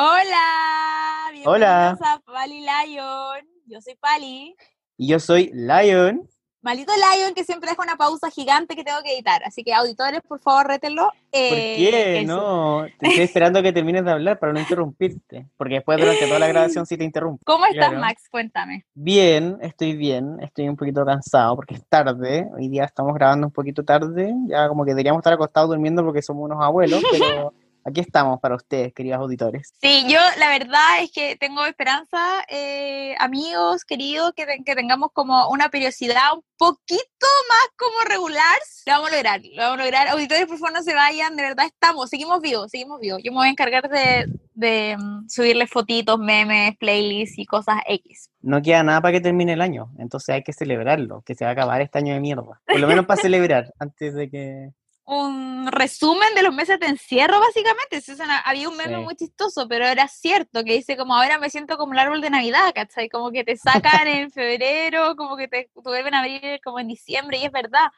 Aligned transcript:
Hola, 0.00 1.32
bienvenidos 1.32 1.56
Hola. 1.56 1.90
a 1.90 2.20
Pali 2.24 2.60
Lion. 2.60 3.48
Yo 3.66 3.80
soy 3.80 3.96
Pali. 3.96 4.54
Y 4.96 5.08
yo 5.08 5.18
soy 5.18 5.50
Lion. 5.52 6.22
Maldito 6.62 6.92
Lion 6.92 7.34
que 7.34 7.42
siempre 7.42 7.70
deja 7.70 7.82
una 7.82 7.96
pausa 7.96 8.30
gigante 8.30 8.76
que 8.76 8.84
tengo 8.84 9.02
que 9.02 9.12
editar. 9.14 9.42
Así 9.44 9.64
que 9.64 9.74
auditores, 9.74 10.20
por 10.20 10.38
favor, 10.38 10.68
rétenlo. 10.68 11.06
¿Por 11.06 11.14
Eh, 11.32 11.74
qué? 11.78 12.20
eso. 12.20 12.26
No, 12.32 12.86
te 13.00 13.08
estoy 13.08 13.24
esperando 13.24 13.60
que 13.60 13.72
termines 13.72 14.04
de 14.04 14.12
hablar 14.12 14.38
para 14.38 14.52
no 14.52 14.60
interrumpirte. 14.60 15.48
Porque 15.56 15.74
después 15.74 15.98
durante 15.98 16.28
toda 16.28 16.38
la 16.38 16.46
grabación 16.46 16.86
sí 16.86 16.96
te 16.96 17.02
interrumpo. 17.02 17.42
¿Cómo 17.44 17.64
estás, 17.66 17.88
Claro. 17.88 17.98
Max? 18.00 18.28
Cuéntame. 18.30 18.86
Bien, 18.94 19.58
estoy 19.62 19.96
bien. 19.96 20.36
Estoy 20.40 20.68
un 20.68 20.76
poquito 20.76 21.04
cansado 21.04 21.56
porque 21.56 21.74
es 21.74 21.84
tarde. 21.88 22.46
Hoy 22.56 22.68
día 22.68 22.84
estamos 22.84 23.14
grabando 23.14 23.48
un 23.48 23.52
poquito 23.52 23.84
tarde. 23.84 24.32
Ya 24.46 24.68
como 24.68 24.84
que 24.84 24.92
deberíamos 24.92 25.18
estar 25.22 25.32
acostados 25.32 25.70
durmiendo 25.70 26.04
porque 26.04 26.22
somos 26.22 26.44
unos 26.44 26.62
abuelos. 26.62 27.02
Pero 27.10 27.52
aquí 27.88 28.00
estamos 28.00 28.40
para 28.40 28.54
ustedes, 28.56 28.92
queridos 28.94 29.18
auditores. 29.20 29.72
Sí, 29.80 30.04
yo 30.08 30.18
la 30.38 30.48
verdad 30.50 31.00
es 31.02 31.10
que 31.12 31.36
tengo 31.36 31.64
esperanza, 31.66 32.44
eh, 32.48 33.14
amigos, 33.18 33.84
queridos, 33.84 34.32
que, 34.34 34.46
te- 34.46 34.62
que 34.64 34.74
tengamos 34.74 35.10
como 35.12 35.48
una 35.50 35.68
periodicidad 35.68 36.32
un 36.34 36.42
poquito 36.56 37.26
más 37.48 37.68
como 37.76 38.04
regular. 38.08 38.58
Lo 38.86 38.92
vamos 38.94 39.10
a 39.10 39.14
lograr, 39.16 39.40
lo 39.54 39.62
vamos 39.62 39.80
a 39.80 39.82
lograr. 39.84 40.08
Auditores, 40.08 40.46
por 40.46 40.58
favor, 40.58 40.72
no 40.72 40.82
se 40.82 40.94
vayan, 40.94 41.36
de 41.36 41.42
verdad 41.42 41.66
estamos, 41.66 42.10
seguimos 42.10 42.40
vivos, 42.40 42.70
seguimos 42.70 43.00
vivos. 43.00 43.20
Yo 43.22 43.32
me 43.32 43.38
voy 43.38 43.48
a 43.48 43.50
encargar 43.50 43.88
de, 43.88 44.26
de 44.54 44.96
mm, 44.98 45.28
subirle 45.28 45.66
fotitos, 45.66 46.18
memes, 46.18 46.76
playlists 46.78 47.38
y 47.38 47.44
cosas 47.46 47.76
X. 47.86 48.30
No 48.40 48.62
queda 48.62 48.82
nada 48.82 49.00
para 49.00 49.12
que 49.12 49.20
termine 49.20 49.52
el 49.54 49.60
año. 49.60 49.90
Entonces 49.98 50.34
hay 50.34 50.42
que 50.42 50.52
celebrarlo, 50.52 51.22
que 51.22 51.34
se 51.34 51.44
va 51.44 51.50
a 51.50 51.52
acabar 51.52 51.80
este 51.80 51.98
año 51.98 52.14
de 52.14 52.20
mierda. 52.20 52.60
Por 52.66 52.80
lo 52.80 52.86
menos 52.86 53.06
para 53.06 53.20
celebrar, 53.22 53.72
antes 53.78 54.14
de 54.14 54.30
que... 54.30 54.70
Un 55.10 55.68
resumen 55.72 56.34
de 56.34 56.42
los 56.42 56.52
meses 56.54 56.78
de 56.78 56.86
encierro, 56.86 57.40
básicamente. 57.40 58.02
Sí, 58.02 58.14
suena- 58.14 58.40
había 58.40 58.68
un 58.68 58.76
meme 58.76 58.96
Sí. 58.98 59.04
muy 59.04 59.16
chistoso, 59.16 59.66
pero 59.66 59.86
era 59.86 60.06
cierto, 60.06 60.62
que 60.64 60.74
dice 60.74 60.98
como 60.98 61.14
ahora 61.16 61.38
me 61.38 61.48
siento 61.48 61.78
como 61.78 61.94
el 61.94 61.98
árbol 61.98 62.20
de 62.20 62.28
Navidad, 62.28 62.72
¿cachai? 62.74 63.08
Como 63.08 63.30
que 63.30 63.42
te 63.42 63.56
sacan 63.56 63.62
en 64.06 64.30
febrero, 64.30 65.16
como 65.16 65.38
que 65.38 65.48
te, 65.48 65.70
te 65.74 65.80
vuelven 65.82 66.12
a 66.12 66.18
abrir 66.20 66.60
como 66.62 66.78
en 66.78 66.88
diciembre, 66.88 67.38
y 67.38 67.44
es 67.46 67.52
verdad. 67.52 67.88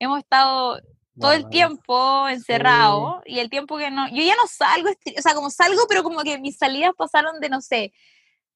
Hemos 0.00 0.18
estado 0.18 0.80
todo 1.20 1.32
el 1.32 1.48
tiempo 1.50 2.28
encerrado 2.28 3.22
y 3.24 3.38
el 3.38 3.48
tiempo 3.48 3.78
que 3.78 3.90
no, 3.92 4.08
yo 4.08 4.22
ya 4.24 4.34
no 4.34 4.46
salgo, 4.48 4.90
o 4.90 5.22
sea, 5.22 5.34
como 5.34 5.50
salgo, 5.50 5.82
pero 5.88 6.02
como 6.02 6.20
que 6.24 6.36
mis 6.38 6.56
salidas 6.58 6.90
pasaron 6.98 7.38
de, 7.40 7.48
no 7.48 7.60
sé, 7.60 7.92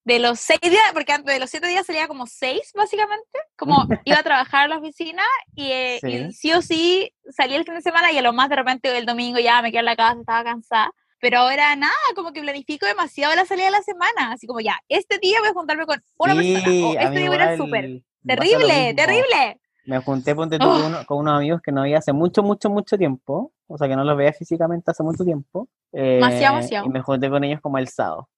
de 0.04 0.18
los 0.18 0.40
seis 0.40 0.60
días, 0.62 0.82
porque 0.94 1.12
antes 1.12 1.32
de 1.34 1.40
los 1.40 1.50
siete 1.50 1.68
días 1.68 1.86
salía 1.86 2.08
como 2.08 2.26
seis, 2.26 2.72
básicamente, 2.74 3.38
como 3.56 3.76
iba 4.04 4.18
a 4.18 4.22
trabajar 4.22 4.64
a 4.64 4.68
la 4.68 4.78
oficina 4.78 5.22
y, 5.54 5.70
eh, 5.72 5.98
y 6.02 6.10
Sí. 6.10 6.32
sí 6.32 6.52
o 6.52 6.62
sí 6.62 7.12
salía 7.30 7.56
el 7.58 7.64
fin 7.64 7.74
de 7.74 7.82
semana 7.82 8.10
y 8.12 8.18
a 8.18 8.22
lo 8.22 8.32
más 8.32 8.48
de 8.48 8.56
repente 8.56 8.96
el 8.96 9.06
domingo 9.06 9.38
ya 9.38 9.60
me 9.62 9.70
quedé 9.70 9.80
en 9.80 9.84
la 9.86 9.96
casa, 9.96 10.18
estaba 10.20 10.44
cansada. 10.44 10.90
Pero 11.22 11.40
ahora 11.40 11.76
nada, 11.76 11.92
como 12.16 12.32
que 12.32 12.40
planifico 12.40 12.86
demasiado 12.86 13.34
la 13.36 13.44
salida 13.44 13.66
de 13.66 13.72
la 13.72 13.82
semana. 13.82 14.32
Así 14.32 14.46
como 14.46 14.60
ya, 14.60 14.78
este 14.88 15.18
día 15.18 15.38
voy 15.40 15.50
a 15.50 15.52
juntarme 15.52 15.84
con 15.84 16.02
una 16.18 16.34
persona. 16.34 16.60
O 16.60 16.64
Sí, 16.64 16.96
este 16.98 17.18
día 17.18 17.28
voy 17.28 17.38
a 17.38 17.52
ir 17.52 17.58
súper. 17.58 18.02
Terrible, 18.26 18.94
terrible. 18.94 19.60
Me 19.84 19.98
junté 19.98 20.34
ponte 20.34 20.58
tú, 20.58 20.66
Oh. 20.66 20.72
con, 20.72 20.84
uno- 20.86 21.06
con 21.06 21.18
unos 21.18 21.34
amigos 21.36 21.60
que 21.62 21.72
no 21.72 21.82
veía 21.82 21.98
hace 21.98 22.12
mucho, 22.14 22.42
mucho, 22.42 22.70
mucho 22.70 22.96
tiempo. 22.96 23.52
O 23.66 23.76
sea, 23.76 23.86
que 23.86 23.96
no 23.96 24.04
los 24.04 24.16
veía 24.16 24.32
físicamente 24.32 24.90
hace 24.90 25.02
mucho 25.02 25.22
tiempo. 25.24 25.68
Demasiado, 25.92 26.36
eh, 26.56 26.56
demasiado. 26.56 26.86
Y 26.86 26.88
me 26.88 27.00
junté 27.02 27.28
con 27.28 27.44
ellos 27.44 27.60
como 27.60 27.76
el 27.76 27.88
sábado. 27.88 28.28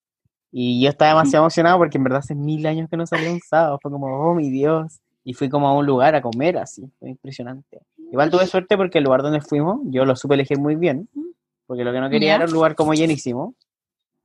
Y 0.54 0.82
yo 0.82 0.90
estaba 0.90 1.10
demasiado 1.12 1.44
emocionado 1.44 1.78
porque 1.78 1.96
en 1.98 2.04
verdad 2.04 2.18
hace 2.20 2.34
mil 2.34 2.66
años 2.66 2.88
que 2.90 2.96
no 2.96 3.06
salía 3.06 3.30
un 3.30 3.40
sábado. 3.40 3.78
Fue 3.80 3.90
como, 3.90 4.06
oh 4.06 4.34
mi 4.34 4.50
Dios. 4.50 5.00
Y 5.24 5.32
fui 5.34 5.48
como 5.48 5.66
a 5.68 5.74
un 5.76 5.86
lugar 5.86 6.14
a 6.14 6.20
comer 6.22 6.58
así. 6.58 6.84
Fue 6.98 7.08
impresionante. 7.10 7.80
Igual 8.10 8.30
tuve 8.30 8.46
suerte 8.46 8.76
porque 8.76 8.98
el 8.98 9.04
lugar 9.04 9.22
donde 9.22 9.40
fuimos, 9.40 9.80
yo 9.84 10.04
lo 10.04 10.14
supe 10.14 10.34
elegir 10.34 10.58
muy 10.58 10.74
bien. 10.76 11.08
Porque 11.66 11.84
lo 11.84 11.92
que 11.92 12.00
no 12.00 12.10
quería 12.10 12.34
era 12.36 12.44
un 12.44 12.52
lugar 12.52 12.74
como 12.74 12.92
llenísimo. 12.92 13.54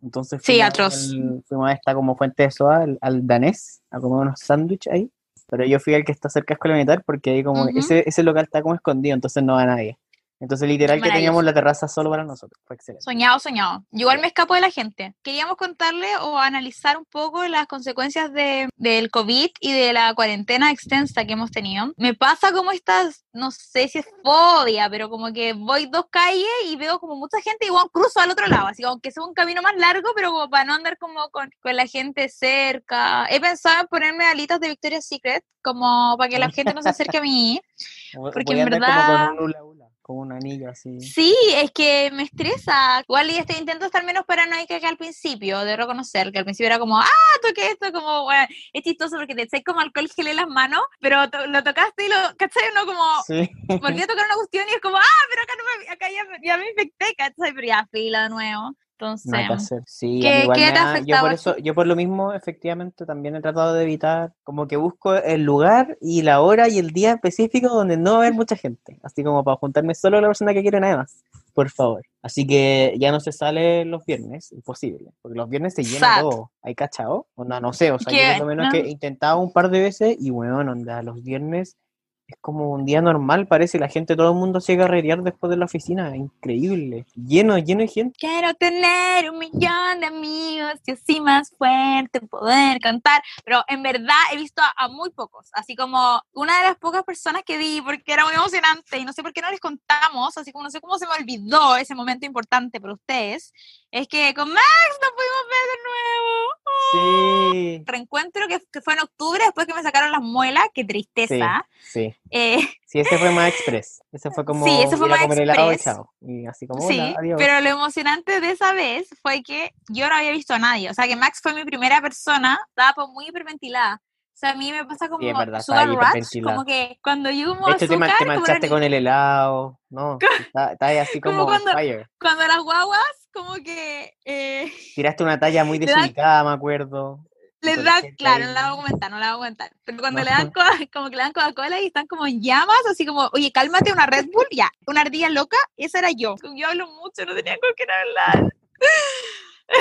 Entonces 0.04 0.42
Sí, 0.44 0.54
fuimos, 0.54 0.70
atroz. 0.70 0.94
al- 1.12 1.44
fuimos 1.48 1.70
a 1.70 1.74
esta 1.74 1.94
como 1.96 2.16
fuente 2.16 2.44
de 2.44 2.52
soda, 2.52 2.82
al, 2.84 2.98
al 3.02 3.26
danés, 3.26 3.82
a 3.90 4.00
comer 4.00 4.20
unos 4.28 4.40
sándwiches 4.40 4.92
ahí. 4.94 5.10
Pero 5.50 5.64
yo 5.66 5.80
fui 5.80 5.94
al 5.96 6.04
que 6.04 6.12
está 6.12 6.30
cerca 6.30 6.54
de 6.54 6.56
Escuela 6.56 6.76
Militar 6.76 7.04
porque 7.06 7.30
ahí 7.30 7.44
como 7.44 7.64
ese, 7.80 8.04
ese 8.06 8.22
local 8.22 8.44
está 8.44 8.62
como 8.62 8.76
escondido, 8.76 9.16
entonces 9.16 9.42
no 9.44 9.54
va 9.54 9.66
nadie. 9.66 9.98
Entonces 10.40 10.68
literal 10.68 11.02
que 11.02 11.10
teníamos 11.10 11.44
la 11.44 11.54
terraza 11.54 11.88
solo 11.88 12.10
para 12.12 12.24
nosotros. 12.24 12.62
Fue 12.66 12.76
excelente. 12.76 13.04
Soñado, 13.04 13.40
soñado. 13.40 13.84
Yo 13.92 14.02
igual 14.02 14.20
me 14.20 14.28
escapo 14.28 14.54
de 14.54 14.62
la 14.62 14.70
gente. 14.70 15.16
Queríamos 15.24 15.58
contarle 15.58 16.08
o 16.22 16.38
analizar 16.38 16.98
un 16.98 17.06
poco 17.06 17.44
las 17.48 17.66
consecuencias 17.68 18.32
de, 18.34 18.70
del 18.76 19.10
COVID 19.10 19.50
y 19.60 19.74
de 19.74 19.94
la 19.94 20.14
cuarentena 20.14 20.72
extensa 20.72 21.26
que 21.26 21.34
hemos 21.34 21.50
tenido. 21.52 21.92
Me 21.98 22.14
pasa 22.14 22.52
como 22.52 22.72
estas, 22.72 23.26
no 23.34 23.50
sé 23.52 23.88
si 23.88 24.00
es 24.00 24.06
fobia, 24.24 24.90
pero 24.90 25.10
como 25.10 25.34
que 25.34 25.54
voy 25.54 25.88
dos 25.88 26.06
calles 26.12 26.46
y 26.68 26.76
veo 26.76 27.00
como 27.00 27.16
mucha 27.16 27.42
gente 27.42 27.66
y 27.66 27.68
igual 27.68 27.90
cruzo 27.92 28.20
al 28.20 28.30
otro 28.30 28.46
lado, 28.48 28.68
así 28.68 28.84
como 28.84 29.00
que 29.00 29.10
es 29.10 29.18
un 29.18 29.34
camino 29.34 29.62
más 29.64 29.76
largo, 29.76 30.10
pero 30.16 30.32
como 30.32 30.50
para 30.50 30.66
no 30.66 30.74
andar 30.76 30.98
como 30.98 31.30
con, 31.30 31.50
con 31.62 31.76
la 31.76 31.88
gente 31.88 32.30
cerca. 32.30 33.26
He 33.30 33.40
pensado 33.42 33.82
en 33.82 33.88
ponerme 33.88 34.26
alitas 34.26 34.60
de 34.60 34.68
Victoria's 34.70 35.06
Secret, 35.06 35.44
como 35.64 36.16
para 36.18 36.30
que 36.30 36.40
la 36.40 36.50
gente 36.50 36.74
no 36.74 36.82
se 36.82 36.90
acerque 36.90 37.18
a 37.18 37.22
mí. 37.22 37.60
Porque 38.14 38.44
voy 38.46 38.60
en 38.62 38.74
andar 38.74 38.80
como 38.82 39.08
verdad- 39.08 39.28
con 39.30 39.38
un 39.40 39.44
hula 39.46 39.64
hula, 39.64 39.87
con 40.08 40.18
un 40.20 40.32
anillo 40.32 40.70
así. 40.70 41.00
Sí, 41.02 41.36
es 41.54 41.70
que 41.72 42.10
me 42.14 42.24
estresa. 42.24 43.02
Igual 43.08 43.30
y 43.30 43.36
este 43.38 43.58
intento 43.60 43.86
estar 43.86 44.04
menos 44.06 44.24
paranoica 44.26 44.80
que 44.80 44.88
al 44.88 44.96
principio, 44.98 45.60
de 45.60 45.76
reconocer 45.76 46.32
que 46.32 46.40
al 46.40 46.46
principio 46.46 46.68
era 46.68 46.80
como, 46.80 46.98
ah, 46.98 47.06
toqué 47.46 47.68
esto, 47.68 47.92
como, 47.92 48.24
bueno, 48.24 48.48
es 48.72 48.84
chistoso 48.84 49.18
porque 49.18 49.36
te 49.36 49.42
echáis 49.44 49.64
como 49.66 49.82
alcohol 49.82 50.10
gel 50.16 50.28
en 50.28 50.38
las 50.38 50.48
manos, 50.48 50.82
pero 51.02 51.30
to- 51.30 51.46
lo 51.48 51.62
tocaste 51.62 52.06
y 52.06 52.10
lo, 52.10 52.16
¿cachai? 52.38 52.64
Uno 52.72 52.86
como, 52.86 53.04
Sí. 53.28 53.50
volví 53.82 54.02
a 54.02 54.08
tocar 54.08 54.26
una 54.26 54.36
cuestión 54.36 54.66
y 54.70 54.74
es 54.76 54.82
como, 54.82 54.98
ah, 54.98 55.22
pero 55.30 55.42
acá, 55.44 55.54
no 55.58 55.64
me, 55.86 55.90
acá 55.92 56.08
ya, 56.10 56.24
me- 56.24 56.40
ya 56.48 56.58
me 56.58 56.70
infecté, 56.70 57.14
¿cachai? 57.18 57.54
Pero 57.54 57.68
ya, 57.68 57.86
fila 57.92 58.24
de 58.24 58.30
nuevo. 58.30 58.72
Entonces, 59.00 59.32
Nada 59.32 59.48
que 59.48 59.54
hacer. 59.54 59.84
Sí, 59.86 60.20
¿qué- 60.22 60.28
a 60.30 60.44
igual 60.44 60.58
qué 60.58 60.72
te 60.72 60.80
ha 60.80 61.00
yo 61.02 61.20
por 61.20 61.30
a 61.30 61.34
eso, 61.34 61.58
yo 61.58 61.76
por 61.76 61.86
lo 61.86 61.96
mismo, 61.96 62.34
efectivamente, 62.34 63.06
también 63.06 63.36
he 63.36 63.42
tratado 63.42 63.74
de 63.76 63.84
evitar, 63.84 64.34
como 64.44 64.68
que 64.68 64.76
busco 64.76 65.14
el 65.14 65.44
lugar 65.44 65.98
y 66.02 66.24
la 66.24 66.42
hora 66.42 66.68
y 66.68 66.80
el 66.80 66.90
día 66.92 67.12
específico 67.14 67.70
donde 67.70 67.96
no 67.98 68.12
va 68.14 68.18
a 68.18 68.22
haber 68.22 68.34
mucha 68.34 68.56
gente, 68.56 69.00
así 69.04 69.24
como 69.24 69.44
para 69.44 69.58
juntarme 69.58 69.94
solo 69.94 70.18
con 70.18 70.24
la 70.24 70.30
persona 70.30 70.54
que 70.54 70.62
quiero 70.64 70.80
nada 70.80 70.98
más, 70.98 71.24
por 71.54 71.70
favor. 71.70 72.02
Así 72.24 72.46
que 72.48 72.96
ya 72.98 73.12
no 73.12 73.20
se 73.20 73.32
sale 73.32 73.86
los 73.86 74.04
viernes, 74.04 74.52
imposible, 74.52 75.12
porque 75.22 75.38
los 75.38 75.48
viernes 75.48 75.76
se 75.76 75.84
llena 75.84 76.00
todo. 76.22 76.52
¿Hay 76.64 76.74
cachado? 76.74 77.28
O 77.36 77.46
no, 77.46 77.60
no 77.62 77.74
sé, 77.74 77.92
o 77.92 78.00
sea, 78.00 78.12
yo 78.12 78.18
Que 78.18 78.32
por 78.40 78.40
lo 78.40 78.46
menos 78.48 78.66
no- 78.66 78.72
que 78.72 78.80
he 78.80 78.90
intentado 78.90 79.40
un 79.40 79.54
par 79.54 79.70
de 79.70 79.80
veces 79.80 80.18
y 80.20 80.32
bueno, 80.32 80.58
onda, 80.58 81.04
los 81.04 81.22
viernes 81.24 81.78
es 82.28 82.38
como 82.42 82.72
un 82.72 82.86
día 82.86 83.02
normal, 83.02 83.48
parece, 83.48 83.80
la 83.80 83.88
gente, 83.88 84.16
todo 84.16 84.32
el 84.32 84.38
mundo 84.38 84.60
se 84.60 84.78
carrerear 84.78 85.24
después 85.24 85.50
de 85.50 85.58
la 85.58 85.66
oficina, 85.66 86.16
increíble, 86.16 87.06
lleno, 87.16 87.58
lleno 87.58 87.82
de 87.82 87.88
gente. 87.88 88.18
Quiero 88.20 88.54
tener 88.56 89.30
un 89.30 89.40
millón 89.40 90.00
de 90.02 90.08
amigos 90.08 90.74
y 90.86 90.92
así 90.92 91.22
más 91.22 91.52
fuerte 91.58 92.20
poder 92.22 92.80
cantar, 92.80 93.22
pero 93.46 93.64
en 93.68 93.82
verdad 93.82 94.16
he 94.34 94.38
visto 94.38 94.62
a, 94.62 94.74
a 94.76 94.90
muy 94.90 95.10
pocos, 95.12 95.50
así 95.54 95.76
como 95.76 96.22
una 96.34 96.58
de 96.58 96.64
las 96.68 96.78
pocas 96.78 97.04
personas 97.04 97.44
que 97.46 97.58
vi, 97.58 97.82
porque 97.82 98.12
era 98.12 98.26
muy 98.26 98.34
emocionante 98.34 98.98
y 98.98 99.06
no 99.06 99.14
sé 99.14 99.24
por 99.24 99.32
qué 99.32 99.42
no 99.42 99.50
les 99.50 99.62
contamos, 99.62 100.38
así 100.38 100.52
como 100.52 100.66
no 100.66 100.70
sé 100.70 100.82
cómo 100.82 100.98
se 100.98 101.08
me 101.08 101.14
olvidó 101.14 101.78
ese 101.78 101.96
momento 101.96 102.26
importante 102.26 102.82
para 102.82 102.94
ustedes, 102.94 103.54
es 103.92 104.08
que 104.08 104.34
con 104.34 104.52
Max 104.52 104.66
nos 105.02 105.12
pudimos 105.12 105.44
ver 105.50 105.68
de 105.72 105.84
nuevo. 105.84 107.78
Sí. 107.78 107.84
Reencuentro 107.86 108.48
que, 108.48 108.62
que 108.72 108.82
fue 108.82 108.94
en 108.94 109.00
octubre 109.02 109.44
después 109.44 109.66
que 109.68 109.74
me 109.74 109.84
sacaron 109.84 110.12
las 110.12 110.22
muelas, 110.22 110.66
qué 110.74 110.84
tristeza. 110.86 111.66
Sí, 111.82 112.16
Eh, 112.30 112.60
sí, 112.86 113.00
ese 113.00 113.18
fue 113.18 113.32
más 113.32 113.50
express. 113.50 114.02
Ese 114.12 114.32
fue 114.32 114.46
como 114.46 114.66
Sí, 114.66 114.82
ese 114.82 114.98
fue 114.98 115.08
más 115.10 115.22
comer 115.22 115.42
helado 115.42 115.72
y 115.74 115.78
chao. 115.78 116.14
Y 116.22 116.46
así 116.46 116.68
como, 116.68 116.88
Sí, 116.88 117.00
adiós. 117.18 117.36
pero 117.38 117.60
lo 117.62 117.70
emocionante 117.70 118.40
de 118.40 118.52
esa 118.52 118.74
vez 118.74 119.10
fue 119.22 119.42
que 119.44 119.74
yo 119.90 120.08
no 120.10 120.16
había 120.16 120.32
visto 120.32 120.54
a 120.54 120.60
nadie. 120.60 120.90
O 120.90 120.94
sea, 120.94 121.08
que 121.08 121.16
Max 121.16 121.40
fue 121.42 121.54
mi 121.54 121.66
primera 121.66 122.02
persona, 122.02 122.60
estaba 122.70 122.94
pues, 122.94 123.08
muy 123.10 123.28
hiperventilada. 123.28 124.02
O 124.04 124.40
sea, 124.40 124.52
a 124.52 124.56
mí 124.56 124.72
me 124.72 124.86
pasa 124.86 125.10
como 125.10 125.28
es 125.28 125.36
verdad, 125.36 125.62
sugar 125.62 125.88
rush, 125.90 126.44
como 126.44 126.64
que 126.64 127.00
cuando 127.02 127.32
yo 127.32 127.56
como 127.56 127.66
De 127.70 127.74
hecho, 127.74 127.86
azúcar, 127.86 128.12
te 128.20 128.26
como, 128.26 128.36
manchaste 128.36 128.68
era- 128.68 128.70
con 128.76 128.84
el 128.84 128.94
helado. 128.94 129.80
No, 129.90 130.20
está, 130.40 130.74
está 130.74 130.86
ahí 130.86 130.98
así 131.00 131.20
Como 131.20 131.40
como 131.40 131.46
cuando- 131.48 131.72
fire. 131.72 132.08
cuando 132.20 132.46
las 132.48 132.60
guaguas, 132.62 133.02
como 133.34 133.54
que 133.56 134.14
eh, 134.26 134.72
Tiraste 134.96 135.24
una 135.24 135.40
talla 135.40 135.64
muy 135.64 135.80
Le 135.80 135.86
desubicada, 135.88 136.44
me 136.44 136.52
acuerdo. 136.52 137.20
la 137.62 137.76
dan, 137.78 138.04
claro, 138.18 138.46
no 138.46 138.54
la 138.54 138.70
voy 138.72 138.80
a 138.80 138.84
comentar, 138.84 139.12
no 139.12 139.20
la 139.20 139.28
voy 139.28 139.34
a 139.34 139.38
comentar, 139.38 139.72
pero 139.84 139.98
cuando 140.00 140.20
No. 140.20 140.26
le 140.26 140.32
dan 140.32 140.52
co- 140.52 140.62
como 140.94 141.10
que 141.10 141.16
le 141.16 141.22
dan 141.24 141.34
Coca-Cola 141.34 141.80
y 141.82 141.88
están 141.88 142.08
como 142.08 142.26
en 142.28 142.42
llamas, 142.42 142.78
así 142.90 143.06
como, 143.06 143.30
oye, 143.34 143.52
cálmate, 143.52 143.92
una 143.92 144.06
Red 144.06 144.28
Bull, 144.32 144.48
ya, 144.52 144.70
una 144.86 145.02
ardilla 145.02 145.30
loca, 145.30 145.58
esa 145.76 146.00
era 146.00 146.10
yo. 146.12 146.36
Yo 146.56 146.68
hablo 146.68 146.88
mucho, 146.88 147.26
no 147.26 147.34
tenía 147.36 147.58
con 147.60 147.70
quién 147.76 147.90
hablar. 147.92 148.54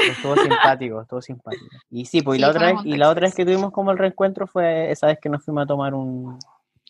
Estuvo 0.08 0.36
simpático, 0.36 1.00
estuvo 1.02 1.22
simpático. 1.22 1.64
Y 1.90 2.06
sí, 2.06 2.20
pues 2.22 2.38
y 2.38 2.42
la 2.42 2.48
otra 2.50 2.72
vez, 2.72 2.76
y 2.84 2.96
la 2.96 3.08
otra 3.08 3.26
vez 3.26 3.34
que 3.34 3.44
tuvimos 3.44 3.70
como 3.72 3.92
el 3.92 3.98
reencuentro 3.98 4.46
fue 4.46 4.90
esa 4.90 5.06
vez 5.06 5.18
que 5.22 5.28
nos 5.28 5.44
fuimos 5.44 5.62
a 5.62 5.66
tomar 5.66 5.94
un. 5.94 6.38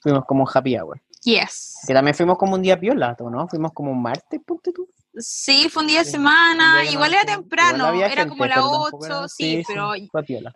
Fuimos 0.00 0.24
como 0.24 0.44
un 0.44 0.50
happy 0.52 0.78
hour. 0.78 1.00
Yes. 1.22 1.78
Que 1.86 1.92
también 1.92 2.14
fuimos 2.14 2.38
como 2.38 2.54
un 2.54 2.62
día 2.62 2.78
piola, 2.78 3.14
¿no? 3.18 3.48
Fuimos 3.48 3.72
como 3.72 3.90
un 3.90 4.00
martes, 4.00 4.40
ponte 4.46 4.72
tú. 4.72 4.88
Sí, 5.18 5.68
fue 5.70 5.82
un 5.82 5.88
día 5.88 6.00
de 6.04 6.10
semana, 6.10 6.84
igual 6.84 7.14
era 7.14 7.22
igual 7.22 7.36
temprano, 7.42 7.88
era 7.94 8.08
gente, 8.08 8.28
como 8.28 8.46
las 8.46 8.56
pero 8.56 8.70
tampoco 8.70 8.96
8, 8.98 9.06
era- 9.06 9.28
sí, 9.28 9.62
pero 9.66 9.92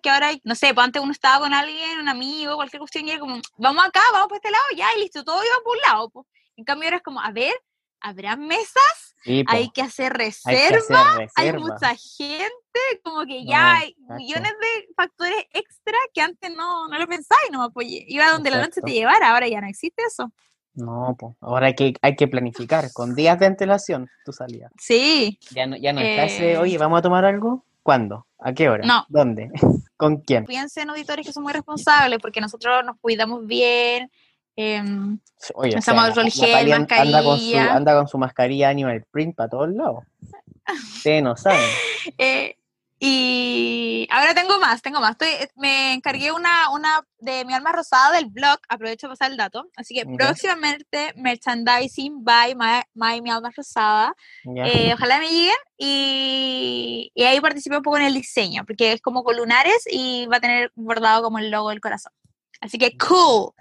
que 0.03 0.11
ahora, 0.11 0.31
no 0.45 0.55
sé, 0.55 0.75
pues 0.75 0.85
antes 0.85 1.03
uno 1.03 1.12
estaba 1.12 1.39
con 1.41 1.55
alguien, 1.55 2.01
un 2.01 2.09
amigo, 2.09 2.57
cualquier 2.57 2.81
cuestión, 2.81 3.07
y 3.07 3.11
era 3.12 3.21
como, 3.21 3.41
vamos 3.57 3.85
acá, 3.85 4.01
vamos 4.12 4.29
por 4.29 4.37
este 4.37 4.51
lado, 4.51 4.65
ya, 4.77 4.87
y 4.97 5.01
listo, 5.01 5.25
todo 5.25 5.43
iba 5.43 5.55
por 5.65 5.77
un 5.77 5.83
lado. 5.83 6.11
pues. 6.11 6.27
En 6.57 6.65
cambio 6.65 6.89
ahora 6.89 6.97
es 6.99 7.03
como, 7.03 7.21
a 7.21 7.31
ver, 7.31 7.55
¿habrá 8.01 8.37
mesas? 8.37 9.15
Hay 9.47 9.71
que 9.71 9.83
hacer 9.83 10.12
hay 10.12 10.33
que 10.33 10.69
reserva, 10.69 11.27
hay 11.37 11.53
mucha 11.53 11.95
gente, 11.95 12.81
como 13.03 13.25
que 13.27 13.45
No, 13.45 13.51
ya 13.51 13.77
hay 13.79 13.95
millones 14.17 14.53
de 14.61 14.89
factores 14.95 15.45
extra 15.53 15.97
que 16.15 16.23
antes 16.23 16.55
no, 16.56 16.89
no 16.89 16.99
lo 16.99 17.06
pensáis, 17.06 17.51
no, 17.51 17.71
pues 17.71 17.87
iba 17.89 18.31
donde 18.31 18.51
la 18.51 18.56
noche 18.59 18.69
Exacto. 18.81 18.87
te 18.87 18.93
llevara, 18.93 19.31
ahora 19.33 19.47
ya 19.49 19.61
no 19.61 19.69
existe 19.69 20.03
eso. 20.06 20.33
No, 20.75 21.17
pues 21.19 21.34
ahora 21.40 21.67
hay 21.69 21.75
que, 21.75 21.94
hay 22.00 22.14
que 22.17 22.28
planificar 22.28 22.93
con 22.93 23.14
días 23.14 23.38
de 23.38 23.46
antelación 23.46 24.08
tu 24.25 24.32
salida. 24.32 24.70
Sí, 24.78 25.38
Ya 25.50 25.67
no, 25.67 25.76
ya 25.76 25.93
no 25.93 26.00
está 26.00 26.25
ese, 26.25 26.52
Eh, 26.52 26.58
oye, 26.58 26.78
¿vamos 26.78 26.99
a 26.99 27.02
tomar 27.02 27.25
algo? 27.25 27.64
¿Cuándo? 27.82 28.26
¿A 28.38 28.52
qué 28.52 28.69
hora? 28.69 28.87
No. 28.87 29.05
¿Dónde? 29.08 29.50
¿Con 29.96 30.19
quién? 30.19 30.46
piensen 30.46 30.88
auditores 30.90 31.26
que 31.26 31.32
son 31.32 31.43
muy 31.43 31.52
responsables 31.52 32.19
porque 32.20 32.40
nosotros 32.40 32.84
nos 32.84 32.96
cuidamos 33.00 33.46
bien. 33.46 34.11
em, 34.56 35.19
Oye, 35.55 35.75
o 35.76 35.78
Usamos 35.78 36.02
sea, 36.05 36.08
alcohol 36.08 36.25
la- 36.25 36.31
gel, 36.31 36.50
la 36.50 36.58
Pali 36.58 36.72
an- 36.72 36.87
anda 36.90 37.22
con, 37.25 37.38
su, 37.38 37.44
mascarilla. 37.56 37.75
anda 37.75 37.94
con 37.96 38.08
su 38.08 38.19
mascarilla 38.19 38.69
animal 38.69 39.05
print 39.11 39.34
para 39.37 39.49
todos 39.50 39.69
lados. 39.70 40.05
Ustedes 40.96 41.22
no 41.22 41.37
saben. 41.37 41.61
eh, 42.19 42.56
y 43.02 44.06
ahora 44.11 44.35
tengo 44.35 44.58
más, 44.61 44.82
tengo 44.82 45.00
más. 45.00 45.12
Estoy, 45.12 45.29
me 45.56 45.94
encargué 45.94 46.31
una, 46.32 46.70
una 46.70 47.02
de 47.19 47.44
mi 47.47 47.55
alma 47.55 47.73
rosada 47.73 48.14
del 48.17 48.26
blog, 48.26 48.58
aprovecho 48.69 49.06
para 49.08 49.12
pasar 49.17 49.31
el 49.32 49.38
dato. 49.38 49.64
Así 49.75 49.94
que 49.94 50.05
Ya. 50.06 50.17
próximamente 50.17 51.12
merchandising 51.17 52.23
by 52.23 52.55
my, 52.55 52.82
my 52.94 53.20
mi 53.23 53.31
alma 53.31 53.50
rosada. 53.56 54.14
Ya. 54.44 54.67
Eh, 54.67 54.93
ojalá 54.94 55.19
me 55.19 55.29
lleguen 55.29 55.56
y, 55.79 57.11
y 57.14 57.23
ahí 57.25 57.41
participé 57.41 57.76
un 57.79 57.82
poco 57.82 57.97
en 57.97 58.05
el 58.05 58.14
diseño, 58.14 58.64
porque 58.67 58.93
es 58.93 59.00
como 59.00 59.25
con 59.25 59.37
lunares 59.37 59.82
y 59.91 60.26
va 60.26 60.37
a 60.37 60.41
tener 60.41 60.70
bordado 60.75 61.23
como 61.23 61.38
el 61.38 61.50
logo 61.50 61.70
del 61.70 61.81
corazón. 61.81 62.12
Así 62.61 62.76
que 62.79 62.96
cool. 62.99 63.53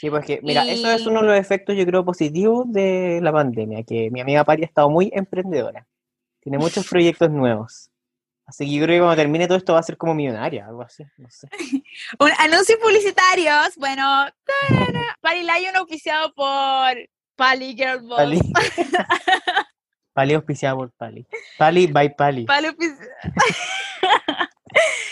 Sí, 0.00 0.10
porque 0.10 0.40
mira, 0.42 0.64
eso 0.64 0.90
es 0.90 1.02
y- 1.02 1.08
uno 1.08 1.20
de 1.20 1.26
los 1.28 1.36
efectos, 1.38 1.76
yo 1.76 1.84
creo, 1.86 2.04
positivos 2.04 2.64
de 2.72 3.20
la 3.22 3.30
pandemia, 3.32 3.84
que 3.84 4.10
mi 4.10 4.20
amiga 4.20 4.44
Pari 4.44 4.62
ha 4.62 4.66
estado 4.66 4.90
muy 4.90 5.10
emprendedora. 5.14 5.86
Tiene 6.40 6.58
muchos 6.58 6.86
proyectos 6.90 7.30
nuevos. 7.30 7.90
Así 8.46 8.66
que 8.66 8.72
yo 8.72 8.84
creo 8.84 8.96
que 8.96 9.00
cuando 9.00 9.16
termine 9.16 9.46
todo 9.46 9.56
esto 9.58 9.72
va 9.74 9.78
a 9.80 9.84
ser 9.84 9.96
como 9.96 10.14
millonaria, 10.14 10.66
algo 10.66 10.82
así, 10.82 11.04
no 11.16 11.30
sé. 11.30 11.48
Un, 12.18 12.30
anuncios 12.38 12.78
publicitarios. 12.80 13.76
Bueno, 13.76 14.26
tarara, 14.68 15.16
Pali 15.20 15.42
Lion 15.42 15.76
auspiciado 15.76 16.32
por 16.34 16.96
Pali 17.36 17.74
Girl 17.74 18.00
Boss. 18.02 18.16
Pali. 18.18 18.40
Pali 20.12 20.34
auspiciada 20.34 20.74
por 20.76 20.90
Pali. 20.92 21.26
Pali 21.56 21.86
by 21.86 22.14
Pali. 22.14 22.44
Pali 22.44 22.68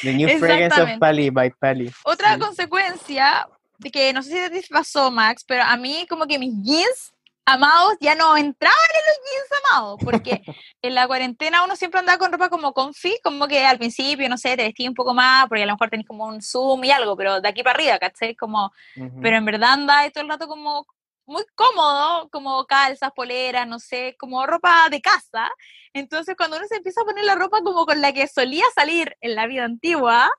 The 0.03 0.15
new 0.15 0.39
fragrance 0.39 0.81
of. 0.81 0.99
Pali 0.99 1.31
by 1.31 1.51
Pali. 1.51 1.91
Otra 2.05 2.35
Sí. 2.35 2.41
consecuencia 2.41 3.49
de 3.79 3.91
que 3.91 4.13
no 4.13 4.23
sé 4.23 4.49
si 4.49 4.61
te 4.61 4.67
pasó, 4.69 5.11
Max, 5.11 5.45
pero 5.47 5.63
a 5.63 5.77
mí 5.77 6.07
como 6.09 6.27
que 6.27 6.39
mis 6.39 6.53
jeans 6.63 7.13
amados 7.53 7.97
ya 8.01 8.15
no 8.15 8.37
entraban 8.37 8.77
en 8.95 9.03
los 9.07 9.31
jeans 9.31 9.65
amados, 9.65 10.01
porque 10.03 10.43
en 10.83 10.95
la 10.95 11.07
cuarentena 11.07 11.65
uno 11.65 11.77
siempre 11.77 12.01
andaba 12.01 12.19
con 12.19 12.33
ropa 12.33 12.49
como 12.49 12.73
comfy, 12.73 13.19
como 13.23 13.47
que 13.49 13.67
al 13.67 13.79
principio, 13.79 14.29
no 14.29 14.39
sé, 14.39 14.57
te 14.57 14.65
vestí 14.65 14.89
un 14.89 14.95
poco 14.95 15.15
más, 15.15 15.49
porque 15.49 15.63
a 15.63 15.67
lo 15.67 15.73
mejor 15.73 15.91
tenés 15.91 16.07
como 16.07 16.27
un 16.27 16.41
zoom 16.41 16.85
y 16.85 16.91
algo, 16.91 17.17
pero 17.17 17.41
de 17.41 17.49
aquí 17.49 17.63
para 17.63 17.75
arriba, 17.75 17.99
¿cachai? 17.99 18.35
Como, 18.35 18.73
Ujú. 18.97 19.21
pero 19.21 19.37
en 19.37 19.45
verdad 19.45 19.73
andaba 19.73 20.09
todo 20.11 20.25
el 20.25 20.31
rato 20.31 20.47
como 20.47 20.87
muy 21.27 21.45
cómodo, 21.55 22.29
como 22.31 22.67
calzas, 22.67 23.13
poleras, 23.15 23.67
no 23.67 23.79
sé, 23.79 24.17
como 24.19 24.45
ropa 24.47 24.89
de 24.91 25.01
casa. 25.01 25.49
Entonces, 25.93 26.35
cuando 26.37 26.57
uno 26.57 26.67
se 26.67 26.77
empieza 26.77 27.03
a 27.03 27.05
poner 27.05 27.25
la 27.25 27.37
ropa 27.37 27.63
como 27.63 27.87
con 27.87 28.01
la 28.01 28.13
que 28.13 28.27
solía 28.27 28.65
salir 28.75 29.17
en 29.21 29.37
la 29.37 29.47
vida 29.47 29.65
antigua, 29.65 30.31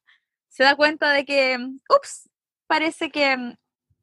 se 0.50 0.64
da 0.64 0.76
cuenta 0.76 1.12
de 1.12 1.24
que, 1.24 1.58
ups, 1.90 2.30
parece 2.68 3.10
que 3.10 3.56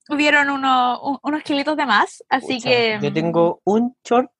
hubieron 0.08 0.50
uno- 0.50 1.00
un- 1.02 1.18
unos 1.22 1.42
kilitos 1.42 1.76
de 1.76 1.86
más. 1.86 2.22
Así 2.28 2.54
Pucha, 2.56 2.68
que. 2.68 2.98
Yo 3.02 3.12
tengo 3.12 3.60
un 3.64 3.94
short 4.04 4.30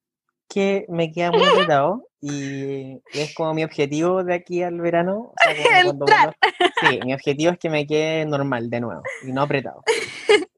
que 0.48 0.86
me 0.88 1.10
queda 1.12 1.30
muy 1.30 1.42
apretado 1.72 2.04
y 2.20 3.00
es 3.12 3.34
como 3.34 3.54
mi 3.54 3.62
objetivo 3.64 4.24
de 4.24 4.34
aquí 4.34 4.62
al 4.62 4.80
verano. 4.80 5.32
o 5.32 5.34
sea, 5.36 5.82
cuando 5.84 6.06
Sí, 6.80 7.00
mi 7.04 7.14
objetivo 7.14 7.52
es 7.52 7.58
que 7.58 7.68
me 7.70 7.86
quede 7.86 8.24
normal 8.26 8.70
de 8.70 8.80
nuevo 8.80 9.02
y 9.22 9.32
no 9.32 9.42
apretado. 9.42 9.82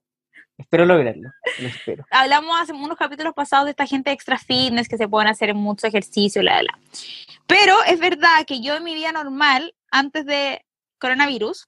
espero 0.57 0.85
lograrlo, 0.85 1.31
lo 1.59 1.69
espero. 1.69 2.05
hablamos 2.11 2.55
hace 2.61 2.73
unos 2.75 2.99
capítulos 2.99 3.33
pasados 3.35 3.65
de 3.65 3.71
esta 3.71 3.87
gente 3.87 4.11
extra 4.13 4.39
fitness 4.39 4.89
que 4.89 4.99
se 4.99 5.09
pueden 5.09 5.29
hacer 5.29 5.55
mucho 5.55 5.87
ejercicio, 5.87 6.43
la, 6.43 6.63
la. 6.63 6.79
Pero 7.47 7.75
es 7.87 7.99
verdad 7.99 8.45
que 8.47 8.61
yo 8.61 8.77
en 8.77 8.85
mi 8.85 8.95
vida 8.95 9.11
normal, 9.11 9.75
antes 9.91 10.25
de 10.27 10.65
coronavirus, 10.99 11.67